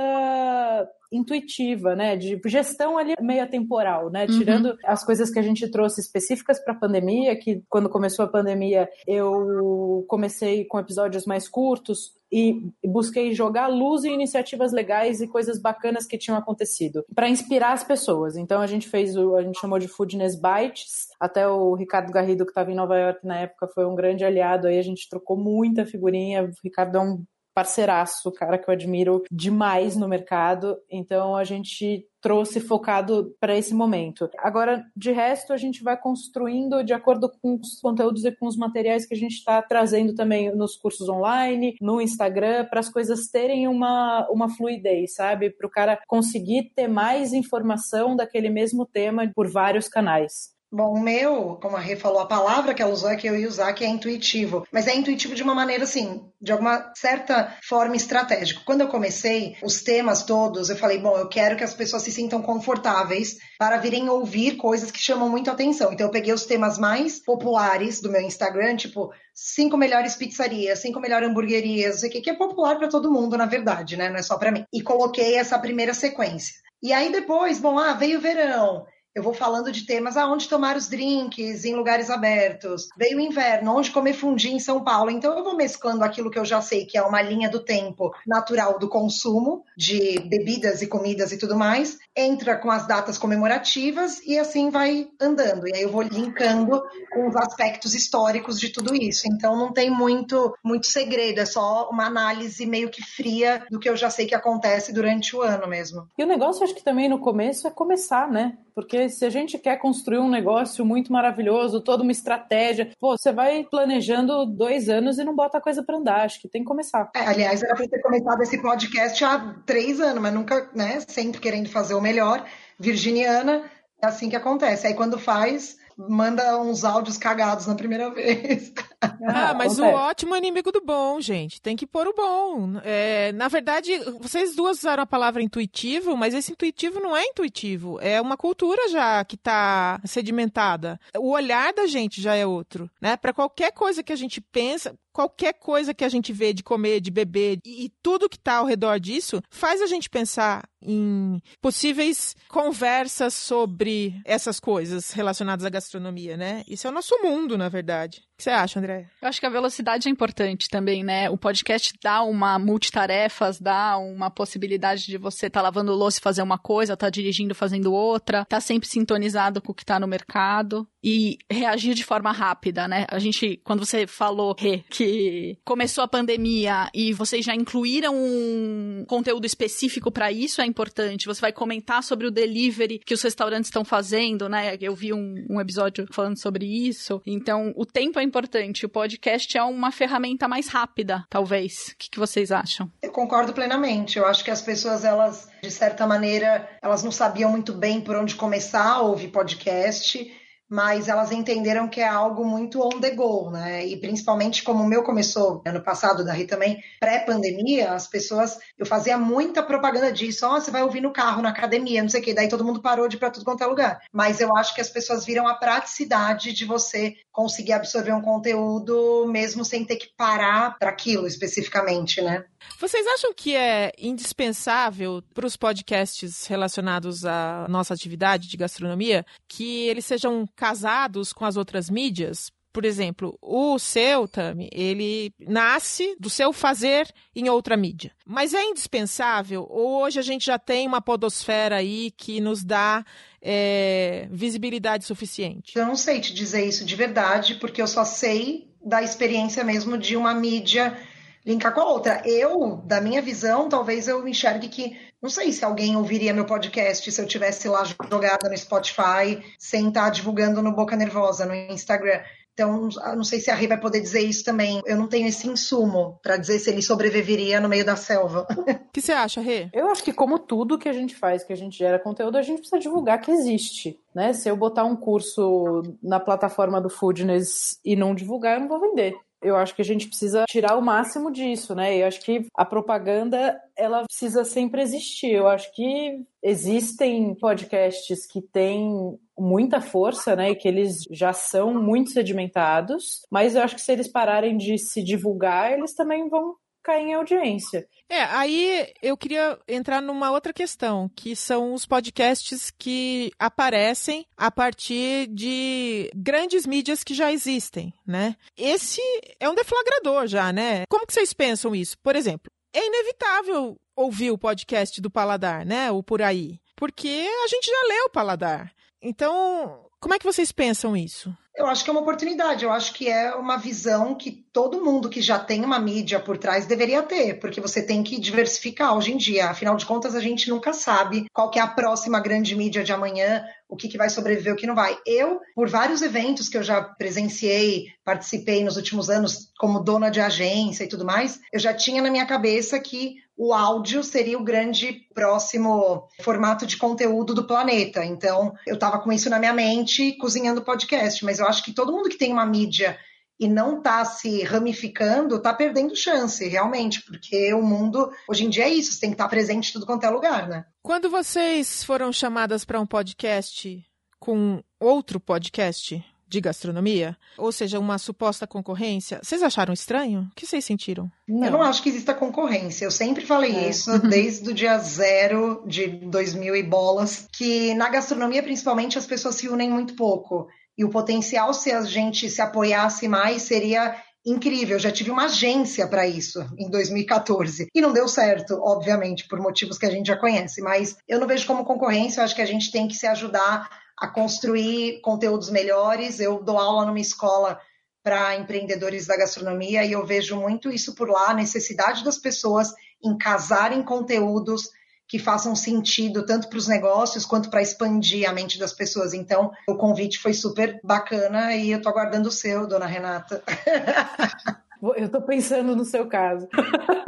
intuitiva, 1.13 1.95
né, 1.95 2.17
de 2.17 2.41
gestão 2.47 2.99
ali 2.99 3.15
meio 3.21 3.49
temporal, 3.49 4.11
né, 4.11 4.27
uhum. 4.27 4.39
tirando 4.39 4.77
as 4.85 5.05
coisas 5.05 5.31
que 5.31 5.39
a 5.39 5.43
gente 5.43 5.69
trouxe 5.71 6.01
específicas 6.01 6.63
para 6.63 6.75
a 6.75 6.79
pandemia, 6.79 7.39
que 7.39 7.63
quando 7.69 7.89
começou 7.89 8.25
a 8.25 8.29
pandemia 8.29 8.89
eu 9.07 10.05
comecei 10.09 10.65
com 10.65 10.79
episódios 10.79 11.27
mais 11.27 11.49
curtos, 11.49 12.17
e 12.31 12.71
busquei 12.85 13.33
jogar 13.33 13.69
luz 13.69 14.05
em 14.05 14.13
iniciativas 14.13 14.73
legais 14.73 15.21
e 15.21 15.29
coisas 15.29 15.61
bacanas 15.61 16.07
que 16.07 16.19
tinham 16.19 16.37
acontecido 16.37 17.05
para 17.15 17.29
inspirar 17.29 17.73
as 17.73 17.85
pessoas. 17.85 18.37
Então 18.37 18.61
a 18.61 18.67
gente 18.67 18.89
fez 18.89 19.17
o 19.17 19.37
a 19.37 19.43
gente 19.43 19.61
chamou 19.61 19.79
de 19.79 19.89
Foodness 19.89 20.35
Bites. 20.35 21.07
Até 21.21 21.47
o 21.47 21.75
Ricardo 21.75 22.13
Garrido 22.13 22.45
que 22.45 22.51
estava 22.51 22.71
em 22.71 22.75
Nova 22.75 22.99
York 22.99 23.25
na 23.25 23.39
época 23.39 23.69
foi 23.69 23.87
um 23.87 23.95
grande 23.95 24.25
aliado 24.25 24.67
aí 24.67 24.79
a 24.79 24.83
gente 24.83 25.09
trocou 25.09 25.37
muita 25.37 25.87
figurinha. 25.87 26.45
O 26.45 26.51
Ricardo 26.65 26.97
é 26.97 27.01
um 27.01 27.25
parceiraço, 27.57 28.31
cara 28.33 28.59
que 28.59 28.69
eu 28.69 28.75
admiro 28.75 29.23
demais 29.33 29.97
no 29.97 30.07
mercado. 30.07 30.77
Então 30.91 31.35
a 31.35 31.43
gente 31.43 32.07
trouxe 32.21 32.61
focado 32.61 33.35
para 33.41 33.57
esse 33.57 33.73
momento. 33.73 34.29
Agora, 34.39 34.85
de 34.95 35.11
resto, 35.11 35.55
a 35.55 35.57
gente 35.57 35.83
vai 35.83 35.99
construindo 35.99 36.83
de 36.83 36.93
acordo 36.93 37.31
com 37.41 37.55
os 37.55 37.81
conteúdos 37.81 38.27
e 38.27 38.33
com 38.33 38.47
os 38.47 38.59
materiais 38.59 39.07
que 39.07 39.15
a 39.15 39.17
gente 39.17 39.37
está 39.37 39.63
trazendo 39.63 40.15
também 40.15 40.55
nos 40.55 40.77
cursos 40.77 41.09
online, 41.09 41.77
no 41.81 41.99
Instagram, 41.99 42.67
para 42.67 42.81
as 42.81 42.91
coisas 42.91 43.29
terem 43.29 43.67
uma, 43.69 44.29
uma 44.31 44.51
fluidez, 44.51 45.15
sabe? 45.15 45.49
Para 45.49 45.67
o 45.67 45.71
cara 45.71 45.99
conseguir 46.07 46.73
ter 46.75 46.89
mais 46.89 47.33
informação 47.33 48.15
daquele 48.15 48.51
mesmo 48.51 48.85
tema 48.85 49.31
por 49.35 49.49
vários 49.49 49.89
canais. 49.89 50.56
Bom, 50.71 50.95
o 50.95 51.01
meu, 51.01 51.59
como 51.63 51.77
a 51.77 51.81
Rê 51.81 51.95
falou, 51.95 52.19
a 52.19 52.27
palavra 52.27 52.75
que 52.75 52.83
ela 52.83 52.93
usou 52.93 53.09
é 53.09 53.17
que 53.17 53.27
eu 53.27 53.37
ia 53.37 53.47
usar, 53.47 53.73
que 53.73 53.85
é 53.85 53.89
intuitivo. 53.89 54.67
Mas 54.73 54.89
é 54.89 54.97
intuitivo 54.97 55.33
de 55.33 55.43
uma 55.43 55.55
maneira, 55.55 55.85
assim, 55.85 56.29
de 56.43 56.51
alguma 56.51 56.93
certa 56.97 57.57
forma 57.63 57.95
estratégica. 57.95 58.63
Quando 58.67 58.81
eu 58.81 58.89
comecei 58.89 59.57
os 59.63 59.83
temas 59.83 60.25
todos, 60.25 60.69
eu 60.69 60.77
falei, 60.77 60.99
bom, 60.99 61.17
eu 61.17 61.29
quero 61.29 61.57
que 61.57 61.63
as 61.63 61.73
pessoas 61.73 62.03
se 62.03 62.11
sintam 62.11 62.43
confortáveis 62.43 63.37
para 63.57 63.77
virem 63.77 64.09
ouvir 64.09 64.57
coisas 64.57 64.91
que 64.91 64.99
chamam 64.99 65.29
muito 65.29 65.51
atenção. 65.51 65.93
Então, 65.93 66.09
eu 66.09 66.13
peguei 66.13 66.35
os 66.35 66.47
temas 66.47 66.79
mais 66.79 67.21
populares 67.21 68.01
do 68.01 68.11
meu 68.11 68.21
Instagram, 68.21 68.75
tipo, 68.75 69.13
cinco 69.33 69.77
melhores 69.77 70.17
pizzarias, 70.17 70.81
cinco 70.81 70.99
melhores 70.99 71.29
hamburguerias, 71.29 71.93
não 71.93 72.01
sei 72.01 72.09
o 72.09 72.13
que, 72.13 72.23
que 72.23 72.31
é 72.31 72.35
popular 72.35 72.77
para 72.77 72.89
todo 72.89 73.13
mundo, 73.13 73.37
na 73.37 73.47
verdade, 73.47 73.97
né? 73.97 74.09
Não 74.09 74.17
é 74.17 74.23
só 74.23 74.37
para 74.37 74.51
mim. 74.51 74.65
E 74.73 74.83
coloquei 74.83 75.37
essa 75.37 75.59
primeira 75.61 75.95
sequência. 75.95 76.57
E 76.83 76.93
aí 76.93 77.11
depois, 77.11 77.61
bom, 77.61 77.79
ah, 77.79 77.95
veio 77.95 78.19
o 78.19 78.21
verão 78.21 78.85
eu 79.17 79.23
vou 79.23 79.33
falando 79.33 79.73
de 79.73 79.87
temas 79.87 80.15
aonde 80.15 80.47
tomar 80.47 80.77
os 80.77 80.89
drinks 80.89 81.65
em 81.65 81.75
lugares 81.75 82.11
abertos. 82.11 82.89
Veio 82.99 83.17
o 83.17 83.21
inverno, 83.21 83.75
onde 83.75 83.91
comer 83.91 84.13
fundi 84.13 84.51
em 84.51 84.59
São 84.59 84.85
Paulo. 84.85 85.11
Então 85.11 85.35
eu 85.35 85.43
vou 85.43 85.57
mesclando 85.57 86.05
aquilo 86.05 86.31
que 86.31 86.39
eu 86.39 86.45
já 86.45 86.61
sei 86.61 86.85
que 86.85 86.99
é 86.99 87.03
uma 87.03 87.23
linha 87.23 87.49
do 87.49 87.65
tempo 87.65 88.13
natural 88.27 88.79
do 88.79 88.91
consumo 88.91 89.65
de 89.75 90.21
bebidas 90.29 90.83
e 90.83 90.87
comidas 90.87 91.33
e 91.33 91.39
tudo 91.39 91.57
mais, 91.57 91.97
entra 92.15 92.59
com 92.59 92.71
as 92.71 92.87
datas 92.87 93.17
comemorativas 93.17 94.21
e 94.21 94.39
assim 94.39 94.69
vai 94.69 95.09
andando. 95.19 95.67
E 95.67 95.75
aí 95.75 95.83
eu 95.83 95.91
vou 95.91 96.03
linkando 96.03 96.83
com 97.11 97.27
os 97.27 97.37
aspectos 97.37 97.95
históricos 97.95 98.61
de 98.61 98.69
tudo 98.69 98.95
isso. 98.95 99.27
Então 99.33 99.57
não 99.57 99.73
tem 99.73 99.89
muito 99.89 100.55
muito 100.63 100.89
segredo, 100.89 101.41
é 101.41 101.47
só 101.47 101.89
uma 101.91 102.05
análise 102.05 102.67
meio 102.67 102.91
que 102.91 103.03
fria 103.03 103.65
do 103.71 103.81
que 103.81 103.89
eu 103.89 103.97
já 103.97 104.11
sei 104.11 104.27
que 104.27 104.35
acontece 104.35 104.93
durante 104.93 105.35
o 105.35 105.41
ano 105.41 105.67
mesmo. 105.67 106.07
E 106.19 106.23
o 106.23 106.27
negócio 106.27 106.63
acho 106.63 106.75
que 106.75 106.85
também 106.85 107.09
no 107.09 107.19
começo 107.19 107.67
é 107.67 107.71
começar, 107.71 108.31
né? 108.31 108.59
Porque 108.77 109.09
se 109.09 109.25
a 109.25 109.31
gente 109.31 109.57
quer 109.57 109.79
construir 109.79 110.19
um 110.19 110.29
negócio 110.29 110.85
muito 110.85 111.11
maravilhoso, 111.11 111.81
toda 111.81 112.03
uma 112.03 112.13
estratégia, 112.13 112.91
pô, 113.01 113.17
você 113.17 113.33
vai 113.33 113.65
planejando 113.65 114.45
dois 114.45 114.91
anos 114.91 115.19
e 115.19 115.25
não 115.25 115.35
bota 115.35 115.57
a 115.57 115.63
coisa 115.63 115.83
para 115.83 115.97
andar. 115.97 116.27
Acho 116.27 116.39
que 116.39 116.47
tem 116.47 116.61
que 116.61 116.69
começar. 116.69 117.11
É, 117.17 117.21
aliás, 117.21 117.63
era 117.63 117.75
para 117.75 117.89
ter 117.89 118.03
começado 118.03 118.43
esse 118.43 118.61
podcast 118.61 119.25
há 119.25 119.57
três 119.65 119.99
anos, 119.99 120.21
mas 120.21 120.35
nunca, 120.35 120.71
né? 120.75 121.01
Sempre 121.09 121.41
querendo 121.41 121.71
fazer 121.71 121.95
o 121.95 122.03
melhor. 122.03 122.45
Virginiana, 122.79 123.65
é 124.03 124.07
assim 124.07 124.29
que 124.29 124.37
acontece. 124.37 124.87
Aí 124.87 124.93
quando 124.93 125.19
faz, 125.19 125.79
manda 125.97 126.61
uns 126.61 126.85
áudios 126.85 127.17
cagados 127.17 127.67
na 127.67 127.75
primeira 127.75 128.11
vez. 128.11 128.73
Ah, 129.01 129.55
mas 129.55 129.79
acontece. 129.79 129.81
o 129.81 129.99
ótimo 129.99 130.35
é 130.35 130.39
inimigo 130.39 130.71
do 130.71 130.81
bom, 130.81 131.21
gente. 131.21 131.61
Tem 131.61 131.77
que 131.77 131.87
pôr 131.87 132.07
o 132.07 132.15
bom. 132.15 132.81
É, 132.85 133.33
na 133.33 133.49
verdade, 133.49 133.99
vocês 134.21 134.55
duas 134.55 134.79
usaram 134.79 135.03
a 135.03 135.07
palavra 135.07 135.43
intuitivo, 135.43 136.17
mas 136.17 136.35
esse 136.35 136.53
intuitivo 136.53 137.01
não 137.01 137.17
é 137.17 137.25
intuitivo. 137.25 137.99
É 138.01 138.21
uma 138.21 138.37
cultura 138.37 138.89
já 138.89 139.25
que 139.25 139.37
está 139.37 140.01
sedimentada. 140.05 141.01
O 141.17 141.31
olhar 141.31 141.73
da 141.73 141.87
gente 141.87 142.21
já 142.21 142.35
é 142.35 142.47
outro, 142.47 142.91
né? 143.01 143.17
Para 143.17 143.33
qualquer 143.33 143.73
coisa 143.73 144.03
que 144.03 144.13
a 144.13 144.17
gente 144.17 144.41
pensa, 144.41 144.95
qualquer 145.17 145.55
coisa 145.55 145.95
que 145.95 146.05
a 146.05 146.11
gente 146.11 146.31
vê 146.31 146.53
de 146.53 146.63
comer, 146.63 147.01
de 147.01 147.11
beber 147.11 147.59
e, 147.65 147.87
e 147.87 147.93
tudo 148.03 148.29
que 148.29 148.37
está 148.37 148.57
ao 148.57 148.67
redor 148.67 149.01
disso 149.01 149.41
faz 149.49 149.81
a 149.81 149.87
gente 149.87 150.11
pensar 150.11 150.69
em 150.83 151.41
possíveis 151.59 152.37
conversas 152.51 153.33
sobre 153.33 154.21
essas 154.27 154.61
coisas 154.61 155.13
relacionadas 155.13 155.65
à 155.65 155.71
gastronomia, 155.71 156.37
né? 156.37 156.63
Isso 156.69 156.87
é 156.87 156.91
o 156.91 156.93
nosso 156.93 157.17
mundo, 157.23 157.57
na 157.57 157.71
verdade. 157.71 158.23
Que 158.37 158.45
você 158.45 158.51
acha, 158.51 158.79
André? 158.79 159.09
Eu 159.23 159.29
acho 159.29 159.41
que 159.41 159.47
a 159.47 159.51
velocidade 159.51 160.09
é 160.09 160.11
importante 160.11 160.69
também, 160.69 161.03
né? 161.03 161.31
O 161.31 161.39
podcast 161.39 161.95
dá 162.03 162.23
uma 162.23 162.59
multitarefas, 162.59 163.59
dá 163.59 163.97
uma 163.97 164.31
possibilidade 164.31 165.07
de 165.07 165.17
você 165.17 165.47
estar 165.47 165.61
tá 165.61 165.65
lavando 165.65 165.95
louça 165.95 166.19
e 166.19 166.23
fazer 166.23 166.43
uma 166.43 166.59
coisa, 166.59 166.93
estar 166.93 167.07
tá 167.07 167.11
dirigindo 167.11 167.55
fazendo 167.55 167.95
outra, 167.95 168.45
tá 168.45 168.61
sempre 168.61 168.87
sintonizado 168.89 169.63
com 169.63 169.73
o 169.73 169.75
que 169.75 169.83
está 169.83 169.99
no 169.99 170.07
mercado 170.07 170.87
e 171.03 171.39
reagir 171.51 171.95
de 171.95 172.05
forma 172.05 172.31
rápida, 172.31 172.87
né? 172.87 173.07
A 173.09 173.19
gente, 173.19 173.61
quando 173.65 173.87
você 173.87 174.07
falou 174.07 174.55
que 174.55 175.57
começou 175.65 176.05
a 176.05 176.09
pandemia 176.09 176.91
e 176.93 177.13
vocês 177.15 177.45
já 177.45 177.55
incluíram 177.55 178.15
um 178.15 179.05
conteúdo 179.07 179.47
específico 179.47 180.11
para 180.11 180.31
isso, 180.31 180.61
é 180.61 180.67
importante. 180.67 181.27
Você 181.27 181.41
vai 181.41 181.53
comentar 181.53 182.03
sobre 182.03 182.27
o 182.27 182.31
delivery 182.31 182.99
que 182.99 183.15
os 183.15 183.23
restaurantes 183.23 183.69
estão 183.69 183.85
fazendo, 183.85 184.49
né? 184.49 184.77
Eu 184.81 184.95
vi 184.95 185.13
um, 185.15 185.47
um 185.49 185.61
episódio 185.61 186.07
falando 186.11 186.39
sobre 186.39 186.67
isso. 186.67 187.23
Então, 187.25 187.73
o 187.77 187.87
tempo 187.87 188.19
é 188.19 188.26
importante. 188.27 188.85
O 188.85 188.89
podcast 188.89 189.57
é 189.57 189.63
uma 189.63 189.91
ferramenta 189.91 190.47
mais 190.49 190.69
rápida, 190.69 191.25
talvez. 191.31 191.89
O 191.89 191.97
que, 191.97 192.11
que 192.11 192.19
vocês 192.19 192.51
acham? 192.53 192.91
Eu 193.03 193.11
concordo 193.11 193.53
plenamente. 193.53 194.19
Eu 194.19 194.27
acho 194.27 194.45
que 194.45 194.51
as 194.51 194.61
pessoas, 194.61 195.05
elas, 195.05 195.49
de 195.63 195.71
certa 195.71 196.07
maneira, 196.07 196.69
elas 196.83 197.03
não 197.03 197.13
sabiam 197.13 197.51
muito 197.51 197.73
bem 197.73 198.01
por 198.01 198.17
onde 198.17 198.35
começar 198.35 198.87
a 198.87 199.01
ouvir 199.01 199.29
podcast 199.29 200.31
mas 200.69 201.09
elas 201.09 201.33
entenderam 201.33 201.89
que 201.89 202.01
é 202.01 202.09
algo 202.09 202.45
muito 202.45 202.81
on 202.81 203.01
the 203.01 203.11
go, 203.11 203.51
né? 203.51 203.87
E 203.87 203.97
principalmente 203.97 204.63
como 204.63 204.83
o 204.83 204.89
meu 204.89 205.03
começou 205.03 205.63
ano 205.65 205.81
passado, 205.83 206.25
da 206.25 206.33
Ri 206.33 206.47
também, 206.47 206.83
pré-pandemia, 207.01 207.93
as 207.93 208.07
pessoas, 208.07 208.59
eu 208.79 208.87
fazia 208.87 209.17
muita 209.17 209.63
propaganda 209.63 210.13
disso, 210.13 210.47
ó, 210.47 210.57
oh, 210.57 210.61
você 210.61 210.71
vai 210.71 210.83
ouvir 210.83 211.01
no 211.01 211.13
carro, 211.13 211.43
na 211.43 211.51
academia, 211.51 212.03
não 212.03 212.09
sei 212.09 212.21
o 212.21 212.25
quê, 212.25 212.35
daí 212.35 212.49
todo 212.49 212.65
mundo 212.65 212.83
parou 212.83 213.09
de 213.09 213.17
ir 213.17 213.19
para 213.19 213.31
tudo 213.31 213.45
quanto 213.45 213.63
é 213.63 213.67
lugar. 213.67 214.01
Mas 214.13 214.41
eu 214.41 214.57
acho 214.57 214.75
que 214.75 214.81
as 214.81 214.91
pessoas 214.91 215.25
viram 215.25 215.47
a 215.47 215.55
praticidade 215.55 216.53
de 216.53 216.65
você 216.65 217.15
conseguir 217.33 217.73
absorver 217.73 218.13
um 218.13 218.23
conteúdo 218.23 219.27
mesmo 219.29 219.65
sem 219.65 219.85
ter 219.85 219.97
que 219.97 220.09
parar 220.17 220.79
para 220.79 220.91
aquilo 220.91 221.27
especificamente, 221.27 222.21
né? 222.23 222.45
Vocês 222.81 223.07
acham 223.07 223.33
que 223.33 223.55
é 223.55 223.93
indispensável 223.99 225.23
para 225.35 225.47
os 225.47 225.57
podcasts 225.57 226.47
relacionados 226.47 227.25
à 227.25 227.67
nossa 227.69 227.95
atividade 227.95 228.49
de 228.49 228.57
gastronomia 228.57 229.25
que 229.49 229.87
eles 229.87 230.05
sejam 230.05 230.47
casados 230.57 231.33
com 231.33 231.45
as 231.45 231.57
outras 231.57 231.89
mídias? 231.89 232.51
Por 232.73 232.85
exemplo, 232.85 233.39
o 233.41 233.79
seu, 233.79 234.29
Tami, 234.29 234.69
ele 234.71 235.33
nasce 235.41 236.15
do 236.21 236.29
seu 236.29 236.53
fazer 236.53 237.11
em 237.35 237.49
outra 237.49 237.75
mídia. 237.75 238.13
Mas 238.27 238.53
é 238.53 238.63
indispensável? 238.65 239.67
Hoje 239.71 240.19
a 240.19 240.23
gente 240.23 240.45
já 240.45 240.59
tem 240.59 240.87
uma 240.87 241.01
podosfera 241.01 241.77
aí 241.77 242.11
que 242.11 242.39
nos 242.39 242.63
dá 242.63 243.03
é, 243.41 244.29
visibilidade 244.31 245.07
suficiente? 245.07 245.79
Eu 245.79 245.87
não 245.87 245.97
sei 245.97 246.21
te 246.21 246.35
dizer 246.35 246.67
isso 246.67 246.85
de 246.85 246.95
verdade, 246.95 247.55
porque 247.55 247.81
eu 247.81 247.87
só 247.87 248.05
sei 248.05 248.69
da 248.85 249.03
experiência 249.03 249.65
mesmo 249.65 249.97
de 249.97 250.15
uma 250.15 250.35
mídia 250.35 250.99
linkar 251.47 251.73
com 251.73 251.81
a 251.81 251.89
outra. 251.89 252.23
Eu, 252.25 252.83
da 252.85 253.01
minha 253.01 253.23
visão, 253.23 253.69
talvez 253.69 254.09
eu 254.09 254.27
enxergue 254.27 254.69
que 254.69 254.97
não 255.23 255.31
sei 255.31 255.53
se 255.53 255.65
alguém 255.65 255.97
ouviria 255.97 256.35
meu 256.35 256.45
podcast 256.45 257.11
se 257.11 257.21
eu 257.21 257.27
tivesse 257.27 257.69
lá 257.69 257.85
jogada 257.85 258.49
no 258.49 258.57
Spotify 258.57 259.43
sem 259.59 259.89
estar 259.89 260.11
divulgando 260.11 260.61
no 260.61 260.75
Boca 260.75 260.97
Nervosa, 260.97 261.47
no 261.47 261.55
Instagram. 261.55 262.21
Então, 262.53 262.89
não 263.15 263.23
sei 263.23 263.39
se 263.39 263.51
a 263.51 263.55
Rê 263.55 263.67
vai 263.67 263.79
poder 263.79 264.01
dizer 264.01 264.21
isso 264.21 264.43
também. 264.43 264.81
Eu 264.87 264.97
não 264.97 265.07
tenho 265.07 265.29
esse 265.29 265.47
insumo 265.47 266.19
para 266.23 266.39
dizer 266.39 266.59
se 266.59 266.71
ele 266.71 266.81
sobreviveria 266.81 267.61
no 267.61 267.69
meio 267.69 267.85
da 267.85 267.97
selva. 267.97 268.47
O 268.51 268.93
que 268.97 269.03
você 269.03 269.13
acha, 269.13 269.43
Rê? 269.43 269.69
Eu 269.75 269.91
acho 269.91 270.03
que, 270.03 270.11
como 270.11 270.39
tudo 270.39 270.79
que 270.79 270.89
a 270.89 270.93
gente 270.93 271.15
faz, 271.15 271.45
que 271.45 271.53
a 271.53 271.57
gente 271.57 271.77
gera 271.77 271.99
conteúdo, 271.99 272.39
a 272.39 272.43
gente 272.43 272.61
precisa 272.61 272.79
divulgar 272.79 273.21
que 273.21 273.31
existe. 273.31 274.01
Né? 274.15 274.33
Se 274.33 274.49
eu 274.49 274.57
botar 274.57 274.85
um 274.85 274.97
curso 274.97 275.83
na 276.03 276.19
plataforma 276.19 276.81
do 276.81 276.89
Foodness 276.89 277.79
e 277.85 277.95
não 277.95 278.15
divulgar, 278.15 278.55
eu 278.55 278.61
não 278.61 278.69
vou 278.69 278.81
vender 278.81 279.15
eu 279.43 279.57
acho 279.57 279.75
que 279.75 279.83
a 279.83 279.85
gente 279.85 280.09
precisa 280.09 280.45
tirar 280.49 280.77
o 280.77 280.83
máximo 280.83 281.31
disso, 281.31 281.75
né? 281.75 281.97
Eu 281.97 282.07
acho 282.07 282.21
que 282.21 282.47
a 282.55 282.65
propaganda 282.65 283.59
ela 283.77 284.05
precisa 284.05 284.45
sempre 284.45 284.83
existir. 284.83 285.33
Eu 285.33 285.49
acho 285.49 285.73
que 285.75 286.23
existem 286.43 287.35
podcasts 287.35 288.27
que 288.27 288.41
têm 288.41 289.19
muita 289.39 289.81
força, 289.81 290.35
né, 290.35 290.51
e 290.51 290.57
que 290.57 290.67
eles 290.67 291.05
já 291.11 291.33
são 291.33 291.75
muito 291.75 292.11
sedimentados, 292.11 293.23
mas 293.31 293.55
eu 293.55 293.63
acho 293.63 293.75
que 293.75 293.83
se 293.83 293.93
eles 293.93 294.09
pararem 294.09 294.57
de 294.57 294.79
se 294.79 295.03
divulgar, 295.03 295.73
eles 295.73 295.95
também 295.95 296.29
vão 296.29 296.55
cair 296.87 297.09
em 297.09 297.15
audiência. 297.15 297.89
É, 298.09 298.23
aí 298.23 298.93
eu 299.03 299.17
queria 299.17 299.59
entrar 299.67 300.01
numa 300.01 300.31
outra 300.31 300.53
questão, 300.53 301.11
que 301.15 301.35
são 301.35 301.75
os 301.75 301.85
podcasts 301.85 302.71
que 302.71 303.33
aparecem 303.37 304.25
a 304.37 304.49
partir 304.49 305.27
de 305.27 306.09
grandes 306.15 306.65
mídias 306.65 307.03
que 307.03 307.15
já 307.15 307.33
existem, 307.33 307.93
né? 308.07 308.37
Esse 308.57 309.03
é 309.41 309.51
um 309.51 309.55
deflagrador 309.57 310.29
já, 310.29 310.53
né? 310.53 310.85
Como 310.89 311.05
que 311.05 311.13
vocês 311.13 311.33
pensam 311.33 311.75
isso? 311.75 311.99
Por 311.99 312.15
exemplo, 312.15 312.53
é 312.73 312.87
inevitável 312.87 313.77
ouvir 313.97 314.31
o 314.31 314.39
podcast 314.39 315.01
do 315.01 315.11
Paladar, 315.11 315.67
né? 315.67 315.91
O 315.91 316.03
Por 316.03 316.23
Aí. 316.23 316.61
Porque 316.77 317.29
a 317.45 317.49
gente 317.49 317.67
já 317.67 317.89
leu 317.89 318.05
o 318.05 318.11
Paladar. 318.11 318.73
Então, 319.03 319.87
como 319.99 320.15
é 320.15 320.19
que 320.19 320.25
vocês 320.25 320.53
pensam 320.53 320.97
isso? 320.97 321.37
Eu 321.57 321.67
acho 321.67 321.83
que 321.83 321.89
é 321.89 321.93
uma 321.93 322.03
oportunidade, 322.03 322.65
eu 322.65 322.71
acho 322.71 322.93
que 322.93 323.09
é 323.09 323.35
uma 323.35 323.57
visão 323.57 324.15
que 324.15 324.31
todo 324.53 324.85
mundo 324.85 325.09
que 325.09 325.23
já 325.23 325.39
tem 325.39 325.65
uma 325.65 325.79
mídia 325.79 326.21
por 326.21 326.37
trás 326.37 326.67
deveria 326.67 327.03
ter, 327.03 327.41
porque 327.41 327.63
você 327.63 327.83
tem 327.83 328.03
que 328.03 328.21
diversificar 328.21 328.95
hoje 328.95 329.13
em 329.13 329.17
dia. 329.17 329.49
Afinal 329.49 329.75
de 329.75 329.87
contas, 329.87 330.15
a 330.15 330.21
gente 330.21 330.51
nunca 330.51 330.75
sabe 330.75 331.27
qual 331.33 331.51
é 331.55 331.61
a 331.61 331.67
próxima 331.67 332.21
grande 332.21 332.55
mídia 332.55 332.85
de 332.85 332.93
amanhã, 332.93 333.43
o 333.67 333.75
que, 333.75 333.89
que 333.89 333.97
vai 333.97 334.11
sobreviver, 334.11 334.53
o 334.53 334.57
que 334.57 334.67
não 334.67 334.75
vai. 334.75 334.99
Eu, 335.07 335.41
por 335.55 335.67
vários 335.67 336.03
eventos 336.03 336.51
que 336.51 336.59
eu 336.59 336.63
já 336.63 336.83
presenciei, 336.83 337.87
participei 338.05 338.63
nos 338.63 338.77
últimos 338.77 339.09
anos 339.09 339.51
como 339.59 339.83
dona 339.83 340.11
de 340.11 340.21
agência 340.21 340.85
e 340.85 340.89
tudo 340.89 341.07
mais, 341.07 341.41
eu 341.51 341.59
já 341.59 341.73
tinha 341.73 342.03
na 342.03 342.11
minha 342.11 342.27
cabeça 342.27 342.79
que 342.79 343.17
o 343.37 343.53
áudio 343.53 344.03
seria 344.03 344.39
o 344.39 344.45
grande 344.45 345.07
próximo 345.15 346.09
formato 346.23 346.67
de 346.67 346.77
conteúdo 346.77 347.35
do 347.35 347.47
planeta. 347.47 348.05
Então, 348.05 348.55
eu 348.67 348.75
estava 348.75 348.99
com 348.99 349.13
isso 349.13 349.29
na 349.29 349.39
minha 349.39 349.53
mente, 349.53 350.17
cozinhando 350.17 350.65
podcast, 350.65 351.25
mas 351.25 351.39
eu 351.39 351.47
acho 351.47 351.63
que 351.63 351.75
todo 351.75 351.93
mundo 351.93 352.09
que 352.09 352.17
tem 352.17 352.33
uma 352.33 352.47
mídia 352.47 352.99
e 353.39 353.47
não 353.47 353.79
está 353.79 354.03
se 354.05 354.43
ramificando, 354.43 355.37
está 355.37 355.53
perdendo 355.53 355.95
chance, 355.95 356.49
realmente, 356.49 357.03
porque 357.03 357.53
o 357.53 357.61
mundo, 357.61 358.11
hoje 358.27 358.47
em 358.47 358.49
dia 358.49 358.65
é 358.65 358.71
isso, 358.71 358.93
você 358.93 359.01
tem 359.01 359.11
que 359.11 359.15
estar 359.15 359.25
tá 359.25 359.31
presente 359.31 359.69
em 359.69 359.73
tudo 359.75 359.85
quanto 359.85 360.05
é 360.05 360.09
lugar, 360.09 360.49
né? 360.49 360.65
Quando 360.83 361.11
vocês 361.11 361.85
foram 361.85 362.11
chamadas 362.11 362.65
para 362.65 362.81
um 362.81 362.87
podcast 362.87 363.85
com 364.19 364.63
outro 364.81 365.21
podcast, 365.21 366.03
de 366.29 366.41
gastronomia, 366.41 367.17
ou 367.39 367.53
seja, 367.53 367.79
uma 367.79 367.99
suposta 367.99 368.47
concorrência, 368.47 369.21
vocês 369.23 369.43
acharam 369.43 369.73
estranho? 369.73 370.29
O 370.33 370.35
que 370.35 370.47
vocês 370.47 370.65
sentiram? 370.65 371.11
Não. 371.29 371.47
Eu 371.47 371.53
não 371.53 371.63
acho 371.63 371.83
que 371.83 371.89
exista 371.89 372.13
concorrência. 372.13 372.85
Eu 372.85 372.91
sempre 372.91 373.25
falei 373.25 373.55
é. 373.55 373.69
isso 373.69 373.99
desde 374.01 374.51
o 374.51 374.55
dia 374.55 374.79
zero 374.79 375.63
de 375.67 375.87
2000 375.87 376.57
e 376.57 376.63
bolas, 376.63 377.29
que 377.33 377.75
na 377.75 377.89
gastronomia, 377.89 378.43
principalmente, 378.43 378.99
as 378.99 379.07
pessoas 379.07 379.37
se 379.37 379.49
unem 379.49 379.71
muito 379.71 379.95
pouco. 379.95 380.49
E 380.77 380.85
o 380.85 380.91
potencial, 380.91 381.55
se 381.55 381.73
a 381.73 381.83
gente 381.83 382.29
se 382.29 382.43
apoiasse 382.43 383.09
mais, 383.09 383.43
seria 383.43 383.97
incrível. 384.27 384.77
Eu 384.77 384.81
já 384.81 384.91
tive 384.91 385.11
uma 385.11 385.27
agência 385.27 385.87
para 385.87 386.07
isso 386.07 386.45
em 386.59 386.69
2014 386.69 387.69
e 387.73 387.81
não 387.81 387.93
deu 387.93 388.09
certo, 388.09 388.59
obviamente, 388.61 389.27
por 389.29 389.41
motivos 389.41 389.79
que 389.79 389.87
a 389.87 389.91
gente 389.91 390.09
já 390.09 390.17
conhece. 390.17 390.61
Mas 390.61 390.97
eu 391.09 391.21
não 391.21 391.29
vejo 391.29 391.47
como 391.47 391.65
concorrência. 391.65 392.21
Eu 392.21 392.25
acho 392.25 392.35
que 392.35 392.43
a 392.43 392.47
gente 392.47 392.73
tem 392.73 392.89
que 392.89 392.95
se 392.95 393.07
ajudar 393.07 393.71
a 393.99 394.09
construir 394.09 395.01
conteúdos 395.01 395.51
melhores. 395.51 396.21
Eu 396.21 396.43
dou 396.43 396.59
aula 396.59 396.87
numa 396.87 397.01
escola 397.01 397.61
para 398.03 398.37
empreendedores 398.37 399.07
da 399.07 399.17
gastronomia 399.17 399.85
e 399.85 399.93
eu 399.93 400.07
vejo 400.07 400.37
muito 400.37 400.71
isso 400.71 400.95
por 400.95 401.09
lá, 401.11 401.31
a 401.31 401.35
necessidade 401.35 402.05
das 402.05 402.19
pessoas 402.19 402.73
em 403.03 403.17
casarem 403.19 403.83
conteúdos 403.83 404.71
que 405.09 405.19
façam 405.19 405.55
sentido 405.55 406.25
tanto 406.27 406.49
para 406.49 406.59
os 406.59 406.67
negócios 406.67 407.25
quanto 407.25 407.51
para 407.51 407.63
expandir 407.63 408.29
a 408.29 408.33
mente 408.33 408.59
das 408.59 408.73
pessoas. 408.73 409.15
Então, 409.15 409.53
o 409.69 409.77
convite 409.77 410.19
foi 410.19 410.35
super 410.35 410.81
bacana 410.83 411.55
e 411.55 411.71
eu 411.71 411.79
estou 411.79 411.91
aguardando 411.91 412.29
o 412.29 412.33
seu, 412.33 412.67
dona 412.67 412.87
Renata. 412.87 413.43
Eu 414.97 415.09
tô 415.09 415.23
pensando 415.23 415.75
no 415.75 415.85
seu 415.85 416.07
caso. 416.07 416.49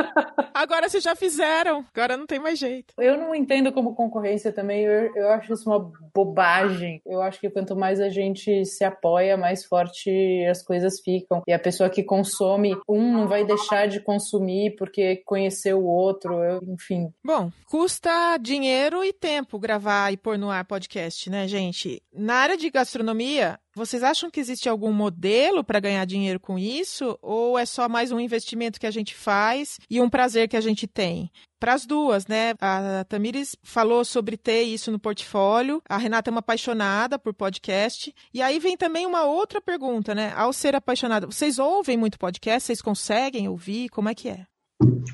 Agora 0.59 0.89
vocês 0.89 1.05
já 1.05 1.15
fizeram, 1.15 1.85
agora 1.95 2.17
não 2.17 2.27
tem 2.27 2.41
mais 2.41 2.59
jeito. 2.59 2.93
Eu 2.99 3.17
não 3.17 3.33
entendo 3.33 3.73
como 3.73 3.95
concorrência 3.95 4.53
também, 4.53 4.83
eu, 4.83 5.15
eu 5.15 5.31
acho 5.31 5.53
isso 5.53 5.71
uma 5.71 5.93
bobagem. 6.13 7.01
Eu 7.07 7.23
acho 7.23 7.39
que 7.39 7.49
quanto 7.49 7.77
mais 7.77 8.01
a 8.01 8.09
gente 8.09 8.65
se 8.65 8.83
apoia, 8.83 9.37
mais 9.37 9.65
forte 9.65 10.11
as 10.51 10.61
coisas 10.61 11.01
ficam. 11.01 11.43
E 11.47 11.53
a 11.53 11.61
pessoa 11.61 11.89
que 11.89 12.03
consome, 12.03 12.77
um 12.89 13.13
não 13.13 13.29
vai 13.29 13.45
deixar 13.45 13.87
de 13.87 14.01
consumir 14.01 14.75
porque 14.77 15.23
conheceu 15.25 15.79
o 15.79 15.87
outro, 15.87 16.43
eu, 16.43 16.61
enfim. 16.67 17.13
Bom, 17.25 17.53
custa 17.69 18.37
dinheiro 18.39 19.05
e 19.05 19.13
tempo 19.13 19.61
gravar 19.61 20.13
e 20.13 20.17
pôr 20.17 20.37
no 20.37 20.51
ar 20.51 20.65
podcast, 20.65 21.31
né, 21.31 21.47
gente? 21.47 22.03
Na 22.13 22.35
área 22.35 22.57
de 22.57 22.69
gastronomia, 22.69 23.61
vocês 23.79 24.03
acham 24.03 24.31
que 24.31 24.41
existe 24.41 24.69
algum 24.69 24.93
modelo 24.93 25.63
para 25.65 25.81
ganhar 25.81 26.05
dinheiro 26.05 26.41
com 26.41 26.59
isso? 26.59 27.19
Ou 27.23 27.59
é 27.59 27.65
só 27.65 27.89
mais 27.89 28.13
um 28.13 28.21
investimento 28.21 28.79
que 28.79 28.87
a 28.87 28.91
gente 28.91 29.15
faz 29.15 29.79
e 29.89 30.01
um 30.01 30.11
prazer 30.11 30.49
que 30.49 30.57
a 30.57 30.61
gente 30.61 30.87
tem? 30.87 31.31
Para 31.61 31.75
as 31.75 31.87
duas, 31.87 32.27
né? 32.27 32.55
A 32.61 33.05
Tamires 33.09 33.57
falou 33.63 34.05
sobre 34.05 34.37
ter 34.37 34.63
isso 34.63 34.91
no 34.91 34.99
portfólio. 34.99 35.83
A 35.89 35.97
Renata 35.97 36.31
é 36.31 36.33
uma 36.33 36.41
apaixonada 36.41 37.19
por 37.19 37.33
podcast. 37.33 38.15
E 38.35 38.43
aí 38.43 38.59
vem 38.59 38.77
também 38.77 39.07
uma 39.07 39.25
outra 39.25 39.61
pergunta, 39.61 40.15
né? 40.15 40.33
Ao 40.37 40.53
ser 40.53 40.77
apaixonada, 40.77 41.27
vocês 41.27 41.59
ouvem 41.59 41.97
muito 41.97 42.19
podcast? 42.19 42.67
Vocês 42.67 42.83
conseguem 42.83 43.49
ouvir? 43.49 43.89
Como 43.89 44.09
é 44.09 44.15
que 44.15 44.29
é? 44.29 44.45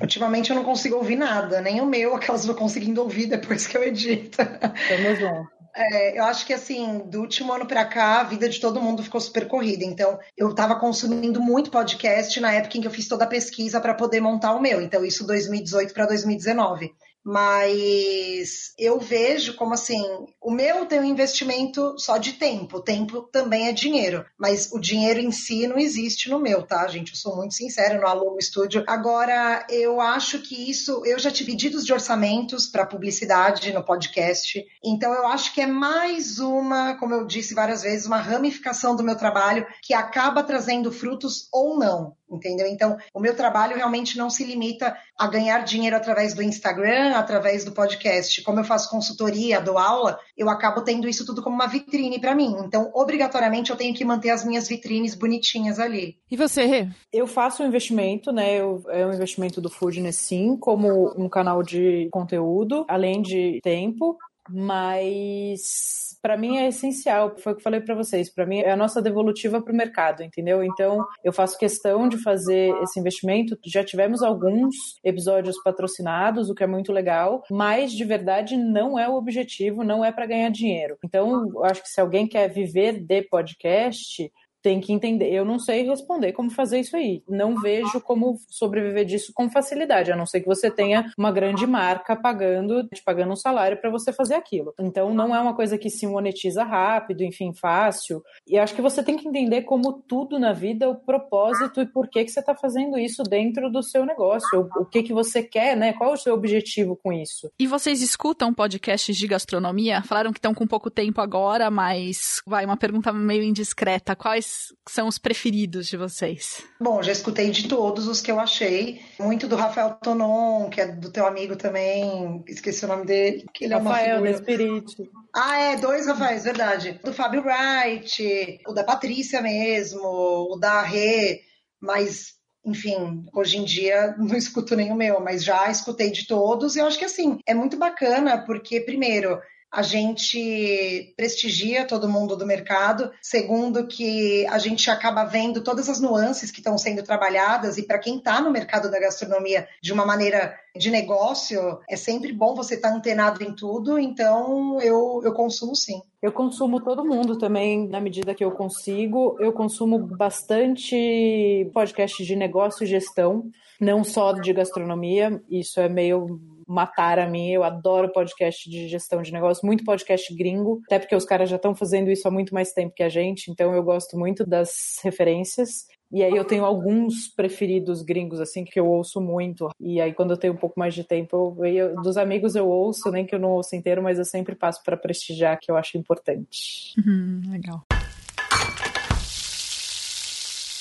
Ultimamente 0.01 0.51
eu 0.51 0.55
não 0.55 0.63
consigo 0.63 0.95
ouvir 0.95 1.15
nada, 1.15 1.59
nem 1.61 1.81
o 1.81 1.85
meu, 1.85 2.15
aquelas 2.15 2.45
vou 2.45 2.55
conseguindo 2.55 3.01
ouvir 3.01 3.25
depois 3.25 3.65
que 3.65 3.75
eu 3.75 3.83
edito. 3.83 4.37
Tamo 4.37 5.15
junto. 5.15 5.54
É, 5.77 6.17
eu 6.17 6.23
acho 6.23 6.45
que 6.45 6.53
assim, 6.53 6.99
do 6.99 7.19
último 7.19 7.51
ano 7.51 7.65
para 7.65 7.83
cá, 7.83 8.21
a 8.21 8.23
vida 8.23 8.47
de 8.47 8.61
todo 8.61 8.81
mundo 8.81 9.03
ficou 9.03 9.19
super 9.19 9.45
corrida. 9.47 9.83
Então, 9.83 10.17
eu 10.37 10.49
estava 10.49 10.79
consumindo 10.79 11.41
muito 11.41 11.69
podcast 11.69 12.39
na 12.39 12.53
época 12.53 12.77
em 12.77 12.81
que 12.81 12.87
eu 12.87 12.91
fiz 12.91 13.07
toda 13.07 13.25
a 13.25 13.27
pesquisa 13.27 13.81
para 13.81 13.93
poder 13.93 14.21
montar 14.21 14.53
o 14.53 14.61
meu. 14.61 14.81
Então, 14.81 15.03
isso 15.03 15.27
2018 15.27 15.93
para 15.93 16.05
2019 16.05 16.93
mas 17.25 18.71
eu 18.77 18.99
vejo 18.99 19.55
como 19.55 19.73
assim, 19.73 20.05
o 20.39 20.51
meu 20.51 20.85
tem 20.85 20.99
um 20.99 21.05
investimento 21.05 21.97
só 21.97 22.17
de 22.17 22.33
tempo, 22.33 22.79
tempo 22.79 23.23
também 23.23 23.67
é 23.67 23.71
dinheiro, 23.71 24.23
mas 24.37 24.71
o 24.71 24.79
dinheiro 24.79 25.19
em 25.19 25.31
si 25.31 25.65
não 25.65 25.79
existe 25.79 26.29
no 26.29 26.39
meu, 26.39 26.61
tá, 26.61 26.87
gente? 26.87 27.13
Eu 27.13 27.17
sou 27.17 27.35
muito 27.35 27.55
sincera, 27.55 27.99
no 27.99 28.07
Aluno 28.07 28.37
Estúdio. 28.37 28.83
Agora, 28.87 29.65
eu 29.69 29.99
acho 29.99 30.39
que 30.39 30.69
isso, 30.69 31.03
eu 31.05 31.17
já 31.17 31.31
tive 31.31 31.55
pedidos 31.55 31.85
de 31.85 31.93
orçamentos 31.93 32.67
para 32.67 32.85
publicidade 32.85 33.71
no 33.71 33.81
podcast, 33.81 34.61
então 34.83 35.13
eu 35.13 35.25
acho 35.27 35.53
que 35.53 35.61
é 35.61 35.65
mais 35.65 36.37
uma, 36.37 36.95
como 36.95 37.13
eu 37.13 37.25
disse 37.25 37.53
várias 37.53 37.81
vezes, 37.81 38.05
uma 38.05 38.17
ramificação 38.17 38.93
do 38.93 39.03
meu 39.03 39.15
trabalho 39.15 39.65
que 39.81 39.93
acaba 39.93 40.43
trazendo 40.43 40.91
frutos 40.91 41.47
ou 41.53 41.79
não 41.79 42.13
entendeu? 42.29 42.67
Então, 42.67 42.97
o 43.13 43.19
meu 43.19 43.35
trabalho 43.35 43.75
realmente 43.75 44.17
não 44.17 44.29
se 44.29 44.43
limita 44.43 44.95
a 45.17 45.27
ganhar 45.27 45.63
dinheiro 45.63 45.95
através 45.95 46.33
do 46.33 46.41
Instagram, 46.41 47.15
através 47.15 47.63
do 47.63 47.71
podcast. 47.71 48.41
Como 48.43 48.59
eu 48.59 48.63
faço 48.63 48.89
consultoria, 48.89 49.61
dou 49.61 49.77
aula, 49.77 50.19
eu 50.37 50.49
acabo 50.49 50.81
tendo 50.81 51.07
isso 51.07 51.25
tudo 51.25 51.43
como 51.43 51.55
uma 51.55 51.67
vitrine 51.67 52.19
para 52.19 52.35
mim. 52.35 52.55
Então, 52.65 52.91
obrigatoriamente, 52.93 53.71
eu 53.71 53.77
tenho 53.77 53.93
que 53.93 54.05
manter 54.05 54.29
as 54.29 54.45
minhas 54.45 54.67
vitrines 54.67 55.15
bonitinhas 55.15 55.79
ali. 55.79 56.17
E 56.29 56.35
você, 56.35 56.65
Rê? 56.65 56.87
Eu 57.11 57.27
faço 57.27 57.63
um 57.63 57.67
investimento, 57.67 58.31
né? 58.31 58.59
Eu, 58.59 58.83
é 58.89 59.05
um 59.05 59.13
investimento 59.13 59.61
do 59.61 59.69
Foodness, 59.69 60.17
sim, 60.17 60.57
como 60.57 61.13
um 61.17 61.29
canal 61.29 61.61
de 61.63 62.09
conteúdo, 62.11 62.85
além 62.87 63.21
de 63.21 63.59
tempo, 63.63 64.17
mas 64.49 66.14
para 66.25 66.37
mim 66.37 66.57
é 66.57 66.69
essencial. 66.69 67.35
Foi 67.37 67.53
o 67.53 67.55
que 67.55 67.59
eu 67.59 67.63
falei 67.63 67.79
para 67.79 67.93
vocês. 67.93 68.33
Para 68.33 68.47
mim 68.47 68.57
é 68.57 68.71
a 68.71 68.75
nossa 68.75 68.99
devolutiva 68.99 69.61
para 69.61 69.71
o 69.71 69.77
mercado, 69.77 70.23
entendeu? 70.23 70.63
Então 70.63 71.05
eu 71.23 71.31
faço 71.31 71.55
questão 71.55 72.09
de 72.09 72.17
fazer 72.17 72.73
esse 72.81 72.99
investimento. 72.99 73.55
Já 73.63 73.83
tivemos 73.83 74.23
alguns 74.23 74.73
episódios 75.03 75.55
patrocinados, 75.63 76.49
o 76.49 76.55
que 76.55 76.63
é 76.63 76.67
muito 76.67 76.91
legal, 76.91 77.43
mas 77.51 77.91
de 77.91 78.03
verdade 78.03 78.57
não 78.57 78.97
é 78.97 79.07
o 79.07 79.13
objetivo, 79.13 79.83
não 79.83 80.03
é 80.03 80.11
para 80.11 80.25
ganhar 80.25 80.49
dinheiro. 80.49 80.97
Então 81.05 81.47
eu 81.53 81.63
acho 81.63 81.83
que 81.83 81.89
se 81.89 82.01
alguém 82.01 82.27
quer 82.27 82.47
viver 82.47 82.99
de 82.99 83.21
podcast, 83.21 84.31
tem 84.65 84.81
que 84.81 84.91
entender. 84.91 85.31
Eu 85.31 85.45
não 85.45 85.59
sei 85.59 85.83
responder 85.83 86.31
como 86.31 86.49
fazer 86.49 86.79
isso 86.79 86.97
aí. 86.97 87.21
Não 87.29 87.61
vejo 87.61 88.01
como 88.01 88.39
sobreviver 88.49 89.05
disso 89.05 89.31
com 89.31 89.47
facilidade, 89.47 90.11
a 90.11 90.15
não 90.15 90.25
ser 90.25 90.41
que 90.41 90.47
você 90.47 90.71
tenha 90.71 91.05
uma 91.15 91.31
grande 91.31 91.67
marca 91.67 92.15
pagando, 92.15 92.87
te 92.87 93.03
pagando 93.03 93.33
um 93.33 93.35
salário 93.35 93.79
para 93.79 93.91
você 93.91 94.11
fazer 94.11 94.33
aquilo. 94.33 94.73
Então 94.79 95.13
não 95.13 95.35
é 95.35 95.39
uma 95.39 95.55
coisa 95.55 95.77
que 95.77 95.87
se 95.87 96.07
monetiza 96.07 96.63
rápido, 96.63 97.21
enfim, 97.21 97.53
fácil. 97.53 98.23
E 98.47 98.57
acho 98.57 98.73
que 98.73 98.81
você 98.81 99.03
tem 99.03 99.15
que 99.15 99.27
entender 99.27 99.61
como 99.61 99.93
tudo 99.93 100.39
na 100.39 100.51
vida, 100.51 100.89
o 100.89 100.95
propósito 100.95 101.79
e 101.81 101.85
por 101.85 102.09
que 102.09 102.25
que 102.25 102.31
você 102.31 102.39
está 102.39 102.55
fazendo 102.55 102.97
isso 102.97 103.21
dentro 103.21 103.69
do 103.69 103.83
seu 103.83 104.03
negócio, 104.03 104.67
o, 104.77 104.85
que 104.85 105.03
que 105.03 105.13
você 105.13 105.43
quer, 105.43 105.77
né? 105.77 105.93
Qual 105.93 106.13
o 106.13 106.17
seu 106.17 106.33
objetivo 106.33 106.95
com 106.95 107.13
isso? 107.13 107.51
E 107.59 107.67
vocês 107.67 108.01
escutam 108.01 108.51
podcasts 108.51 109.15
de 109.15 109.27
gastronomia? 109.27 110.01
Falaram 110.01 110.33
que 110.33 110.39
estão 110.39 110.55
com 110.55 110.65
pouco 110.65 110.89
tempo 110.89 111.21
agora, 111.21 111.69
mas 111.69 112.41
vai 112.47 112.65
uma 112.65 112.77
pergunta 112.77 113.13
meio 113.13 113.43
indiscreta. 113.43 114.15
Quais 114.15 114.54
são 114.87 115.07
os 115.07 115.17
preferidos 115.17 115.87
de 115.87 115.97
vocês? 115.97 116.63
Bom, 116.79 117.01
já 117.01 117.11
escutei 117.11 117.49
de 117.49 117.67
todos 117.67 118.07
os 118.07 118.21
que 118.21 118.31
eu 118.31 118.39
achei. 118.39 119.01
Muito 119.19 119.47
do 119.47 119.55
Rafael 119.55 119.97
Tonon, 120.01 120.69
que 120.69 120.81
é 120.81 120.87
do 120.87 121.11
teu 121.11 121.25
amigo 121.25 121.55
também. 121.55 122.43
Esqueci 122.47 122.85
o 122.85 122.87
nome 122.87 123.05
dele. 123.05 123.45
Que 123.53 123.65
ele 123.65 123.73
Rafael, 123.73 124.17
é 124.17 124.29
uma 124.29 124.37
Spirit. 124.37 124.95
Ah, 125.33 125.57
é, 125.57 125.77
dois 125.77 126.07
Rafaéis, 126.07 126.43
verdade. 126.43 126.99
Do 127.03 127.13
Fábio 127.13 127.43
Wright, 127.43 128.61
o 128.67 128.73
da 128.73 128.83
Patrícia 128.83 129.41
mesmo, 129.41 130.01
o 130.03 130.57
da 130.57 130.81
Rê, 130.81 131.41
mas 131.81 132.35
enfim, 132.65 133.23
hoje 133.33 133.57
em 133.57 133.63
dia 133.63 134.15
não 134.17 134.35
escuto 134.35 134.75
nem 134.75 134.91
o 134.91 134.95
meu, 134.95 135.19
mas 135.19 135.43
já 135.43 135.69
escutei 135.69 136.09
de 136.09 136.25
todos 136.25 136.75
e 136.75 136.79
eu 136.79 136.87
acho 136.87 136.97
que 136.97 137.05
assim, 137.05 137.37
é 137.45 137.53
muito 137.53 137.77
bacana 137.77 138.43
porque 138.43 138.81
primeiro 138.81 139.39
a 139.75 139.81
gente 139.81 141.13
prestigia 141.17 141.85
todo 141.85 142.07
mundo 142.07 142.37
do 142.37 142.45
mercado. 142.45 143.11
Segundo, 143.21 143.85
que 143.87 144.45
a 144.47 144.57
gente 144.57 144.89
acaba 144.89 145.25
vendo 145.25 145.61
todas 145.61 145.89
as 145.89 145.99
nuances 145.99 146.49
que 146.49 146.59
estão 146.59 146.77
sendo 146.77 147.03
trabalhadas, 147.03 147.77
e 147.77 147.83
para 147.83 147.99
quem 147.99 148.17
está 148.17 148.39
no 148.39 148.49
mercado 148.49 148.89
da 148.89 148.99
gastronomia 148.99 149.67
de 149.81 149.91
uma 149.91 150.05
maneira 150.05 150.55
de 150.77 150.89
negócio, 150.89 151.79
é 151.89 151.97
sempre 151.97 152.31
bom 152.31 152.55
você 152.55 152.75
estar 152.75 152.89
tá 152.89 152.95
antenado 152.95 153.43
em 153.43 153.53
tudo, 153.53 153.99
então 153.99 154.79
eu, 154.81 155.21
eu 155.23 155.33
consumo 155.33 155.75
sim. 155.75 156.01
Eu 156.21 156.31
consumo 156.31 156.81
todo 156.81 157.05
mundo 157.05 157.37
também, 157.37 157.87
na 157.87 157.99
medida 157.99 158.33
que 158.33 158.43
eu 158.43 158.51
consigo. 158.51 159.35
Eu 159.39 159.53
consumo 159.53 159.99
bastante 159.99 161.69
podcast 161.73 162.25
de 162.25 162.35
negócio 162.35 162.83
e 162.83 162.87
gestão, 162.87 163.51
não 163.79 164.03
só 164.03 164.31
de 164.31 164.51
gastronomia. 164.51 165.41
Isso 165.49 165.79
é 165.79 165.87
meio 165.87 166.39
matar 166.67 167.19
a 167.19 167.27
mim. 167.27 167.51
Eu 167.51 167.63
adoro 167.63 168.11
podcast 168.11 168.69
de 168.69 168.87
gestão 168.87 169.21
de 169.21 169.31
negócio, 169.31 169.65
muito 169.65 169.83
podcast 169.83 170.33
gringo, 170.35 170.81
até 170.85 170.99
porque 170.99 171.15
os 171.15 171.25
caras 171.25 171.49
já 171.49 171.55
estão 171.55 171.75
fazendo 171.75 172.09
isso 172.09 172.27
há 172.27 172.31
muito 172.31 172.53
mais 172.53 172.71
tempo 172.71 172.95
que 172.95 173.03
a 173.03 173.09
gente, 173.09 173.51
então 173.51 173.73
eu 173.73 173.83
gosto 173.83 174.17
muito 174.17 174.45
das 174.45 174.99
referências. 175.03 175.85
E 176.11 176.23
aí 176.23 176.35
eu 176.35 176.45
tenho 176.45 176.63
alguns 176.63 177.27
preferidos 177.35 178.01
gringos, 178.01 178.39
assim, 178.39 178.63
que 178.63 178.79
eu 178.79 178.87
ouço 178.87 179.19
muito. 179.19 179.69
E 179.79 179.99
aí 179.99 180.13
quando 180.13 180.31
eu 180.31 180.37
tenho 180.37 180.53
um 180.53 180.57
pouco 180.57 180.79
mais 180.79 180.93
de 180.93 181.03
tempo, 181.03 181.57
eu, 181.59 181.65
eu, 181.65 181.95
dos 182.01 182.15
amigos 182.15 182.55
eu 182.55 182.67
ouço, 182.67 183.11
nem 183.11 183.25
que 183.25 183.35
eu 183.35 183.39
não 183.39 183.51
ouço 183.51 183.75
inteiro, 183.75 184.01
mas 184.01 184.17
eu 184.17 184.25
sempre 184.25 184.55
passo 184.55 184.81
para 184.83 184.95
prestigiar, 184.95 185.57
que 185.59 185.71
eu 185.71 185.75
acho 185.75 185.97
importante. 185.97 186.93
Uhum, 186.97 187.41
legal. 187.49 187.94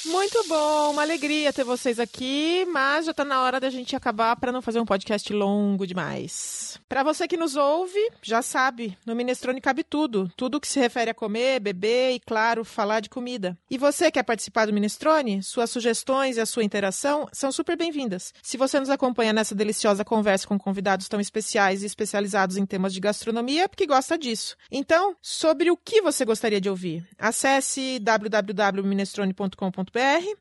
Muito 0.07 0.47
bom, 0.47 0.91
uma 0.91 1.01
alegria 1.01 1.51
ter 1.51 1.65
vocês 1.65 1.99
aqui, 1.99 2.67
mas 2.67 3.07
já 3.07 3.13
está 3.13 3.25
na 3.25 3.41
hora 3.41 3.59
da 3.59 3.71
gente 3.71 3.97
acabar 3.97 4.37
para 4.37 4.53
não 4.53 4.61
fazer 4.61 4.79
um 4.79 4.85
podcast 4.85 5.33
longo 5.33 5.87
demais. 5.87 6.79
Para 6.87 7.03
você 7.03 7.27
que 7.27 7.39
nos 7.39 7.57
ouve, 7.57 7.99
já 8.23 8.43
sabe, 8.43 8.99
no 9.07 9.17
Minestrone 9.17 9.63
cabe 9.63 9.83
tudo, 9.83 10.31
tudo 10.37 10.61
que 10.61 10.69
se 10.69 10.79
refere 10.79 11.11
a 11.11 11.15
comer, 11.15 11.59
beber 11.59 12.13
e, 12.13 12.21
claro, 12.21 12.67
falar 12.67 13.01
de 13.01 13.09
comida. 13.09 13.57
E 13.71 13.79
você 13.79 14.11
quer 14.11 14.25
participar 14.25 14.67
do 14.67 14.75
Minestrone? 14.75 15.43
Suas 15.43 15.71
sugestões 15.71 16.37
e 16.37 16.41
a 16.41 16.47
sua 16.47 16.65
interação 16.65 17.27
são 17.33 17.51
super 17.51 17.75
bem-vindas. 17.75 18.35
Se 18.43 18.59
você 18.59 18.79
nos 18.79 18.91
acompanha 18.91 19.33
nessa 19.33 19.55
deliciosa 19.55 20.05
conversa 20.05 20.47
com 20.47 20.59
convidados 20.59 21.09
tão 21.09 21.19
especiais 21.19 21.83
e 21.83 21.87
especializados 21.87 22.59
em 22.59 22.67
temas 22.67 22.93
de 22.93 23.01
gastronomia, 23.01 23.65
é 23.65 23.69
porque 23.69 23.87
gosta 23.87 24.19
disso. 24.19 24.55
Então, 24.71 25.17
sobre 25.23 25.71
o 25.71 25.79
que 25.79 26.03
você 26.03 26.27
gostaria 26.27 26.61
de 26.61 26.69
ouvir? 26.69 27.09
Acesse 27.19 27.99
www.minestrone.com.br 28.01 29.94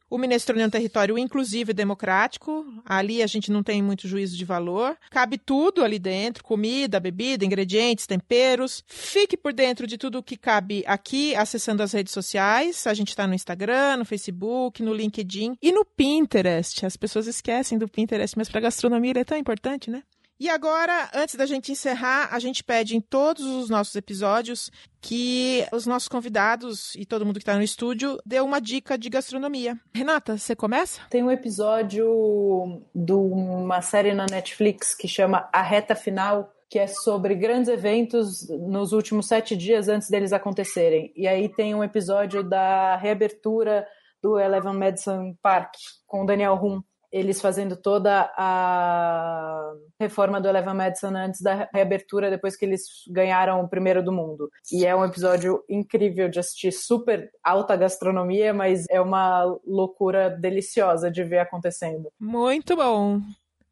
o 0.09 0.17
Minestrone 0.17 0.61
é 0.61 0.67
um 0.67 0.69
território 0.69 1.17
inclusivo 1.17 1.71
e 1.71 1.73
democrático. 1.73 2.65
Ali 2.85 3.21
a 3.21 3.27
gente 3.27 3.51
não 3.51 3.63
tem 3.63 3.81
muito 3.81 4.07
juízo 4.07 4.37
de 4.37 4.45
valor. 4.45 4.97
Cabe 5.09 5.37
tudo 5.37 5.83
ali 5.83 5.99
dentro: 5.99 6.43
comida, 6.43 6.99
bebida, 6.99 7.45
ingredientes, 7.45 8.07
temperos. 8.07 8.83
Fique 8.87 9.37
por 9.37 9.53
dentro 9.53 9.85
de 9.85 9.97
tudo 9.97 10.19
o 10.19 10.23
que 10.23 10.37
cabe 10.37 10.83
aqui, 10.87 11.35
acessando 11.35 11.83
as 11.83 11.91
redes 11.91 12.13
sociais. 12.13 12.87
A 12.87 12.93
gente 12.93 13.09
está 13.09 13.27
no 13.27 13.33
Instagram, 13.33 13.97
no 13.97 14.05
Facebook, 14.05 14.81
no 14.81 14.93
LinkedIn 14.93 15.57
e 15.61 15.71
no 15.71 15.85
Pinterest. 15.85 16.85
As 16.85 16.97
pessoas 16.97 17.27
esquecem 17.27 17.77
do 17.77 17.87
Pinterest, 17.87 18.37
mas 18.37 18.49
para 18.49 18.61
gastronomia 18.61 19.11
ele 19.11 19.19
é 19.19 19.25
tão 19.25 19.37
importante, 19.37 19.89
né? 19.89 20.03
E 20.43 20.49
agora, 20.49 21.09
antes 21.13 21.35
da 21.35 21.45
gente 21.45 21.71
encerrar, 21.71 22.27
a 22.29 22.37
gente 22.37 22.65
pede 22.65 22.97
em 22.97 22.99
todos 22.99 23.45
os 23.45 23.69
nossos 23.69 23.95
episódios 23.95 24.69
que 24.99 25.65
os 25.71 25.87
nossos 25.87 26.09
convidados 26.09 26.93
e 26.95 27.05
todo 27.05 27.25
mundo 27.25 27.35
que 27.35 27.43
está 27.43 27.55
no 27.55 27.63
estúdio 27.63 28.19
dê 28.25 28.41
uma 28.41 28.59
dica 28.59 28.97
de 28.97 29.09
gastronomia. 29.09 29.79
Renata, 29.95 30.37
você 30.37 30.53
começa? 30.53 30.99
Tem 31.09 31.23
um 31.23 31.31
episódio 31.31 32.83
de 32.93 33.13
uma 33.13 33.81
série 33.81 34.13
na 34.13 34.25
Netflix 34.25 34.93
que 34.93 35.07
chama 35.07 35.47
A 35.53 35.61
Reta 35.61 35.95
Final, 35.95 36.53
que 36.69 36.77
é 36.77 36.87
sobre 36.87 37.35
grandes 37.35 37.69
eventos 37.69 38.45
nos 38.49 38.91
últimos 38.91 39.29
sete 39.29 39.55
dias 39.55 39.87
antes 39.87 40.09
deles 40.09 40.33
acontecerem. 40.33 41.13
E 41.15 41.25
aí 41.25 41.47
tem 41.47 41.73
um 41.73 41.85
episódio 41.85 42.43
da 42.43 42.97
reabertura 42.97 43.87
do 44.21 44.37
Eleven 44.37 44.73
Madison 44.73 45.37
Park 45.41 45.75
com 46.05 46.23
o 46.23 46.25
Daniel 46.25 46.59
Hum 46.61 46.83
eles 47.13 47.39
fazendo 47.39 47.77
toda 47.77 48.33
a 48.35 49.71
reforma 50.01 50.41
do 50.41 50.47
Eleven 50.47 50.73
Madison 50.73 51.15
antes 51.15 51.41
da 51.41 51.69
reabertura, 51.71 52.31
depois 52.31 52.57
que 52.57 52.65
eles 52.65 52.81
ganharam 53.07 53.61
o 53.61 53.69
primeiro 53.69 54.03
do 54.03 54.11
mundo. 54.11 54.49
E 54.71 54.83
é 54.83 54.95
um 54.95 55.05
episódio 55.05 55.63
incrível 55.69 56.27
de 56.27 56.39
assistir, 56.39 56.71
super 56.71 57.29
alta 57.43 57.75
gastronomia, 57.75 58.51
mas 58.51 58.85
é 58.89 58.99
uma 58.99 59.43
loucura 59.63 60.31
deliciosa 60.31 61.11
de 61.11 61.23
ver 61.23 61.37
acontecendo. 61.37 62.09
Muito 62.19 62.75
bom. 62.75 63.21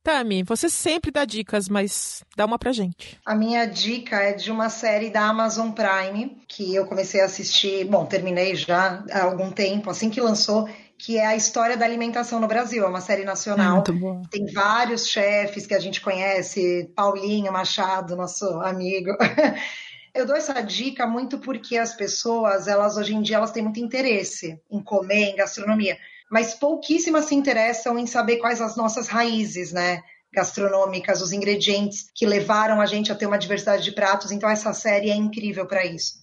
Tami, 0.03 0.41
você 0.41 0.67
sempre 0.67 1.11
dá 1.11 1.25
dicas, 1.25 1.69
mas 1.69 2.23
dá 2.35 2.45
uma 2.45 2.57
pra 2.57 2.71
gente. 2.71 3.19
A 3.23 3.35
minha 3.35 3.65
dica 3.65 4.17
é 4.17 4.33
de 4.33 4.51
uma 4.51 4.67
série 4.69 5.11
da 5.11 5.27
Amazon 5.27 5.71
Prime, 5.71 6.37
que 6.47 6.73
eu 6.73 6.87
comecei 6.87 7.21
a 7.21 7.25
assistir, 7.25 7.85
bom, 7.85 8.05
terminei 8.05 8.55
já 8.55 9.03
há 9.11 9.23
algum 9.23 9.51
tempo, 9.51 9.91
assim 9.91 10.09
que 10.09 10.19
lançou, 10.19 10.67
que 11.01 11.17
é 11.17 11.25
a 11.25 11.35
história 11.35 11.75
da 11.75 11.83
alimentação 11.83 12.39
no 12.39 12.47
Brasil. 12.47 12.85
É 12.85 12.87
uma 12.87 13.01
série 13.01 13.23
nacional. 13.23 13.79
É 13.79 13.81
Tem 14.29 14.45
vários 14.53 15.07
chefes 15.07 15.65
que 15.65 15.73
a 15.73 15.79
gente 15.79 15.99
conhece, 15.99 16.91
Paulinho 16.95 17.51
Machado, 17.51 18.15
nosso 18.15 18.45
amigo. 18.61 19.09
Eu 20.13 20.27
dou 20.27 20.35
essa 20.35 20.61
dica 20.61 21.07
muito 21.07 21.39
porque 21.39 21.77
as 21.77 21.95
pessoas, 21.95 22.67
elas 22.67 22.97
hoje 22.97 23.15
em 23.15 23.21
dia, 23.21 23.37
elas 23.37 23.51
têm 23.51 23.63
muito 23.63 23.79
interesse 23.79 24.59
em 24.69 24.83
comer, 24.83 25.29
em 25.29 25.35
gastronomia, 25.35 25.97
mas 26.29 26.53
pouquíssimas 26.53 27.25
se 27.25 27.33
interessam 27.33 27.97
em 27.97 28.05
saber 28.05 28.37
quais 28.37 28.61
as 28.61 28.75
nossas 28.75 29.07
raízes, 29.07 29.71
né? 29.71 30.03
Gastronômicas, 30.33 31.21
os 31.21 31.31
ingredientes 31.31 32.11
que 32.13 32.25
levaram 32.25 32.79
a 32.79 32.85
gente 32.85 33.11
a 33.11 33.15
ter 33.15 33.25
uma 33.25 33.39
diversidade 33.39 33.83
de 33.83 33.91
pratos. 33.91 34.31
Então, 34.31 34.49
essa 34.49 34.71
série 34.71 35.09
é 35.09 35.15
incrível 35.15 35.65
para 35.65 35.85
isso. 35.85 36.21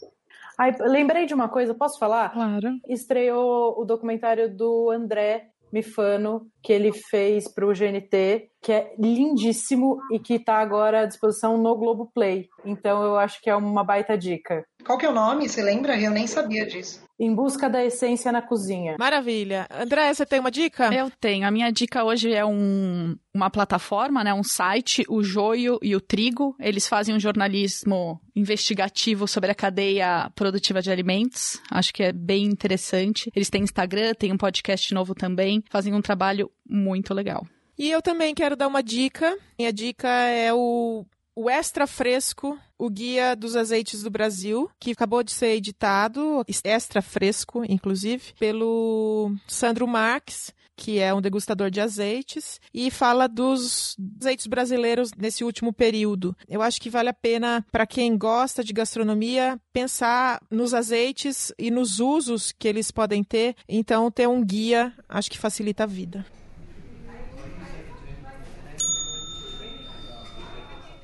Lembrei 0.80 1.26
de 1.26 1.34
uma 1.34 1.48
coisa, 1.48 1.74
posso 1.74 1.98
falar? 1.98 2.32
Claro. 2.32 2.68
Estreou 2.88 3.80
o 3.80 3.84
documentário 3.84 4.54
do 4.54 4.90
André 4.90 5.50
Mifano, 5.72 6.50
que 6.62 6.72
ele 6.72 6.92
fez 6.92 7.46
para 7.46 7.66
o 7.66 7.72
GNT, 7.72 8.50
que 8.68 8.72
é 8.72 8.92
lindíssimo 8.98 9.98
e 10.12 10.18
que 10.18 10.34
está 10.34 10.58
agora 10.58 11.00
à 11.00 11.06
disposição 11.06 11.56
no 11.56 11.74
Globoplay. 11.74 12.50
Então 12.66 13.02
eu 13.02 13.16
acho 13.16 13.40
que 13.40 13.48
é 13.48 13.56
uma 13.56 13.82
baita 13.82 14.14
dica. 14.14 14.62
Qual 14.84 14.98
que 14.98 15.06
é 15.06 15.08
o 15.08 15.14
nome? 15.14 15.48
Você 15.48 15.62
lembra? 15.62 15.98
Eu 15.98 16.10
nem 16.10 16.26
sabia 16.26 16.66
disso. 16.66 17.02
Em 17.18 17.34
busca 17.34 17.70
da 17.70 17.82
essência 17.82 18.30
na 18.30 18.42
cozinha. 18.42 18.96
Maravilha. 18.98 19.66
André, 19.70 20.12
você 20.12 20.26
tem 20.26 20.38
uma 20.38 20.50
dica? 20.50 20.92
Eu 20.92 21.10
tenho. 21.18 21.46
A 21.46 21.50
minha 21.50 21.70
dica 21.70 22.04
hoje 22.04 22.30
é 22.34 22.44
um, 22.44 23.16
uma 23.34 23.48
plataforma, 23.48 24.22
né, 24.22 24.34
um 24.34 24.44
site, 24.44 25.02
o 25.08 25.22
Joio 25.22 25.78
e 25.80 25.96
o 25.96 26.00
Trigo. 26.00 26.54
Eles 26.60 26.86
fazem 26.86 27.14
um 27.14 27.18
jornalismo 27.18 28.20
investigativo 28.36 29.26
sobre 29.26 29.50
a 29.50 29.54
cadeia 29.54 30.30
produtiva 30.34 30.82
de 30.82 30.90
alimentos. 30.90 31.58
Acho 31.70 31.90
que 31.90 32.02
é 32.02 32.12
bem 32.12 32.44
interessante. 32.44 33.30
Eles 33.34 33.48
têm 33.48 33.62
Instagram, 33.62 34.12
tem 34.12 34.30
um 34.30 34.36
podcast 34.36 34.92
novo 34.92 35.14
também. 35.14 35.64
Fazem 35.70 35.94
um 35.94 36.02
trabalho 36.02 36.50
muito 36.68 37.14
legal. 37.14 37.46
E 37.78 37.90
eu 37.90 38.02
também 38.02 38.34
quero 38.34 38.56
dar 38.56 38.66
uma 38.66 38.82
dica. 38.82 39.38
Minha 39.58 39.72
dica 39.72 40.08
é 40.08 40.52
o 40.52 41.06
o 41.40 41.48
Extra 41.48 41.86
Fresco, 41.86 42.58
o 42.76 42.90
Guia 42.90 43.36
dos 43.36 43.54
Azeites 43.54 44.02
do 44.02 44.10
Brasil, 44.10 44.68
que 44.80 44.90
acabou 44.90 45.22
de 45.22 45.30
ser 45.30 45.54
editado, 45.54 46.44
extra 46.64 47.00
fresco, 47.00 47.64
inclusive, 47.68 48.34
pelo 48.40 49.32
Sandro 49.46 49.86
Marques 49.86 50.52
que 50.78 51.00
é 51.00 51.12
um 51.12 51.20
degustador 51.20 51.72
de 51.72 51.80
azeites, 51.80 52.60
e 52.72 52.88
fala 52.88 53.26
dos 53.26 53.96
azeites 54.20 54.46
brasileiros 54.46 55.10
nesse 55.18 55.42
último 55.42 55.72
período. 55.72 56.36
Eu 56.48 56.62
acho 56.62 56.80
que 56.80 56.88
vale 56.88 57.08
a 57.08 57.12
pena, 57.12 57.66
para 57.72 57.84
quem 57.84 58.16
gosta 58.16 58.62
de 58.62 58.72
gastronomia, 58.72 59.60
pensar 59.72 60.40
nos 60.48 60.72
azeites 60.72 61.52
e 61.58 61.68
nos 61.68 61.98
usos 61.98 62.52
que 62.56 62.68
eles 62.68 62.92
podem 62.92 63.24
ter. 63.24 63.56
Então, 63.68 64.08
ter 64.08 64.28
um 64.28 64.44
guia 64.44 64.94
acho 65.08 65.28
que 65.28 65.36
facilita 65.36 65.82
a 65.82 65.86
vida. 65.86 66.24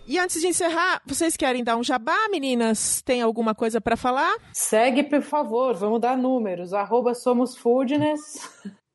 E 0.06 0.18
antes 0.18 0.38
de 0.38 0.48
encerrar, 0.48 1.00
vocês 1.06 1.34
querem 1.34 1.64
dar 1.64 1.76
um 1.76 1.82
jabá, 1.82 2.28
meninas? 2.30 3.00
Tem 3.00 3.22
alguma 3.22 3.54
coisa 3.54 3.80
para 3.80 3.96
falar? 3.96 4.36
Segue, 4.52 5.02
por 5.02 5.22
favor, 5.22 5.74
vamos 5.74 5.98
dar 5.98 6.16
números. 6.16 6.74
Arroba 6.74 7.14
Somos 7.14 7.56
Foodness. 7.56 8.20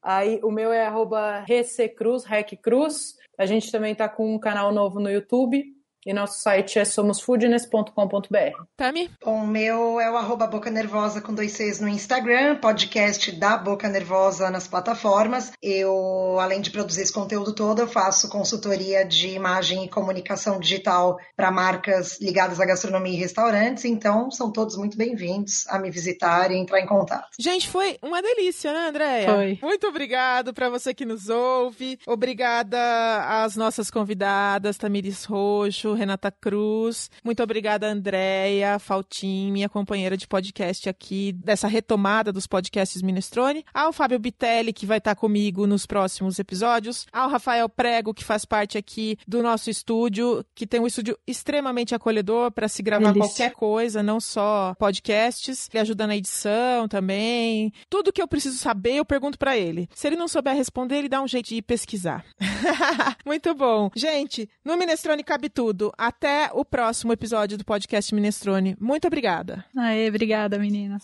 Aí 0.03 0.39
o 0.43 0.51
meu 0.51 0.71
é 0.71 0.85
arroba 0.85 1.39
Rececruz, 1.47 2.23
Recruz. 2.25 3.15
A 3.39 3.47
gente 3.47 3.71
também 3.71 3.95
tá 3.95 4.07
com 4.07 4.35
um 4.35 4.39
canal 4.39 4.71
novo 4.71 4.99
no 4.99 5.09
YouTube. 5.09 5.63
E 6.09 6.13
nosso 6.13 6.39
site 6.39 6.79
é 6.79 6.85
somosfoodness.com.br. 6.85 8.63
Tami? 8.75 9.11
O 9.23 9.45
meu 9.45 9.99
é 9.99 10.09
o 10.09 10.17
arroba 10.17 10.47
Boca 10.47 10.71
Nervosa 10.71 11.21
com 11.21 11.35
dois 11.35 11.51
Cs 11.51 11.79
no 11.79 11.87
Instagram, 11.87 12.55
podcast 12.55 13.31
da 13.33 13.55
Boca 13.55 13.87
Nervosa 13.87 14.49
nas 14.49 14.67
plataformas. 14.67 15.51
Eu, 15.61 16.39
além 16.39 16.61
de 16.61 16.71
produzir 16.71 17.03
esse 17.03 17.13
conteúdo 17.13 17.53
todo, 17.53 17.83
eu 17.83 17.87
faço 17.87 18.27
consultoria 18.27 19.05
de 19.05 19.27
imagem 19.27 19.85
e 19.85 19.87
comunicação 19.87 20.59
digital 20.59 21.19
para 21.37 21.51
marcas 21.51 22.19
ligadas 22.19 22.59
à 22.59 22.65
gastronomia 22.65 23.13
e 23.13 23.17
restaurantes. 23.17 23.85
Então, 23.85 24.31
são 24.31 24.51
todos 24.51 24.75
muito 24.77 24.97
bem-vindos 24.97 25.67
a 25.67 25.77
me 25.77 25.91
visitar 25.91 26.49
e 26.49 26.57
entrar 26.57 26.79
em 26.79 26.87
contato. 26.87 27.27
Gente, 27.39 27.69
foi 27.69 27.99
uma 28.01 28.19
delícia, 28.19 28.73
né, 28.73 28.89
Andréia? 28.89 29.31
Foi. 29.31 29.59
Muito 29.61 29.85
obrigado 29.85 30.55
para 30.55 30.71
você 30.71 30.91
que 30.91 31.05
nos 31.05 31.29
ouve. 31.29 31.99
Obrigada 32.07 33.43
às 33.43 33.55
nossas 33.55 33.91
convidadas, 33.91 34.75
Tamiris 34.75 35.23
Roxo, 35.25 35.98
Renata 35.99 36.31
Cruz. 36.31 37.11
Muito 37.23 37.43
obrigada, 37.43 37.87
Andréia 37.87 38.79
Faltim, 38.79 39.51
minha 39.51 39.67
companheira 39.69 40.15
de 40.15 40.27
podcast 40.27 40.87
aqui, 40.89 41.33
dessa 41.33 41.67
retomada 41.67 42.31
dos 42.31 42.47
podcasts 42.47 43.01
Minestrone. 43.01 43.65
Ao 43.73 43.91
Fábio 43.91 44.17
Bitelli, 44.17 44.71
que 44.71 44.85
vai 44.85 44.97
estar 44.97 45.15
comigo 45.15 45.67
nos 45.67 45.85
próximos 45.85 46.39
episódios. 46.39 47.05
Ao 47.11 47.29
Rafael 47.29 47.67
Prego, 47.67 48.13
que 48.13 48.23
faz 48.23 48.45
parte 48.45 48.77
aqui 48.77 49.17
do 49.27 49.43
nosso 49.43 49.69
estúdio, 49.69 50.43
que 50.55 50.65
tem 50.65 50.79
um 50.79 50.87
estúdio 50.87 51.17
extremamente 51.27 51.93
acolhedor 51.93 52.51
para 52.51 52.67
se 52.67 52.81
gravar 52.81 53.11
Delícia. 53.11 53.29
qualquer 53.29 53.51
coisa, 53.55 54.01
não 54.01 54.19
só 54.19 54.73
podcasts. 54.79 55.69
Ele 55.71 55.81
ajuda 55.81 56.07
na 56.07 56.15
edição 56.15 56.87
também. 56.87 57.73
Tudo 57.89 58.13
que 58.13 58.21
eu 58.21 58.27
preciso 58.27 58.57
saber, 58.57 58.95
eu 58.95 59.05
pergunto 59.05 59.37
para 59.37 59.57
ele. 59.57 59.89
Se 59.93 60.07
ele 60.07 60.15
não 60.15 60.27
souber 60.27 60.55
responder, 60.55 60.97
ele 60.99 61.09
dá 61.09 61.21
um 61.21 61.27
jeito 61.27 61.49
de 61.49 61.61
pesquisar. 61.61 62.25
Muito 63.25 63.53
bom. 63.53 63.89
Gente, 63.95 64.49
no 64.63 64.77
Minestrone 64.77 65.23
cabe 65.23 65.49
tudo. 65.79 65.93
Até 65.97 66.49
o 66.53 66.65
próximo 66.65 67.13
episódio 67.13 67.57
do 67.57 67.63
podcast 67.63 68.13
Minestrone. 68.13 68.75
Muito 68.79 69.07
obrigada. 69.07 69.63
Aê, 69.75 70.09
obrigada, 70.09 70.59
meninas. 70.59 71.03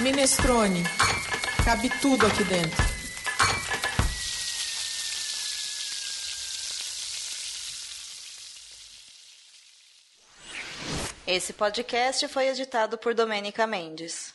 Minestrone. 0.00 0.84
Cabe 1.64 1.90
tudo 2.00 2.26
aqui 2.26 2.44
dentro. 2.44 2.92
Esse 11.26 11.52
podcast 11.52 12.28
foi 12.28 12.48
editado 12.48 12.98
por 12.98 13.14
Domênica 13.14 13.66
Mendes. 13.66 14.34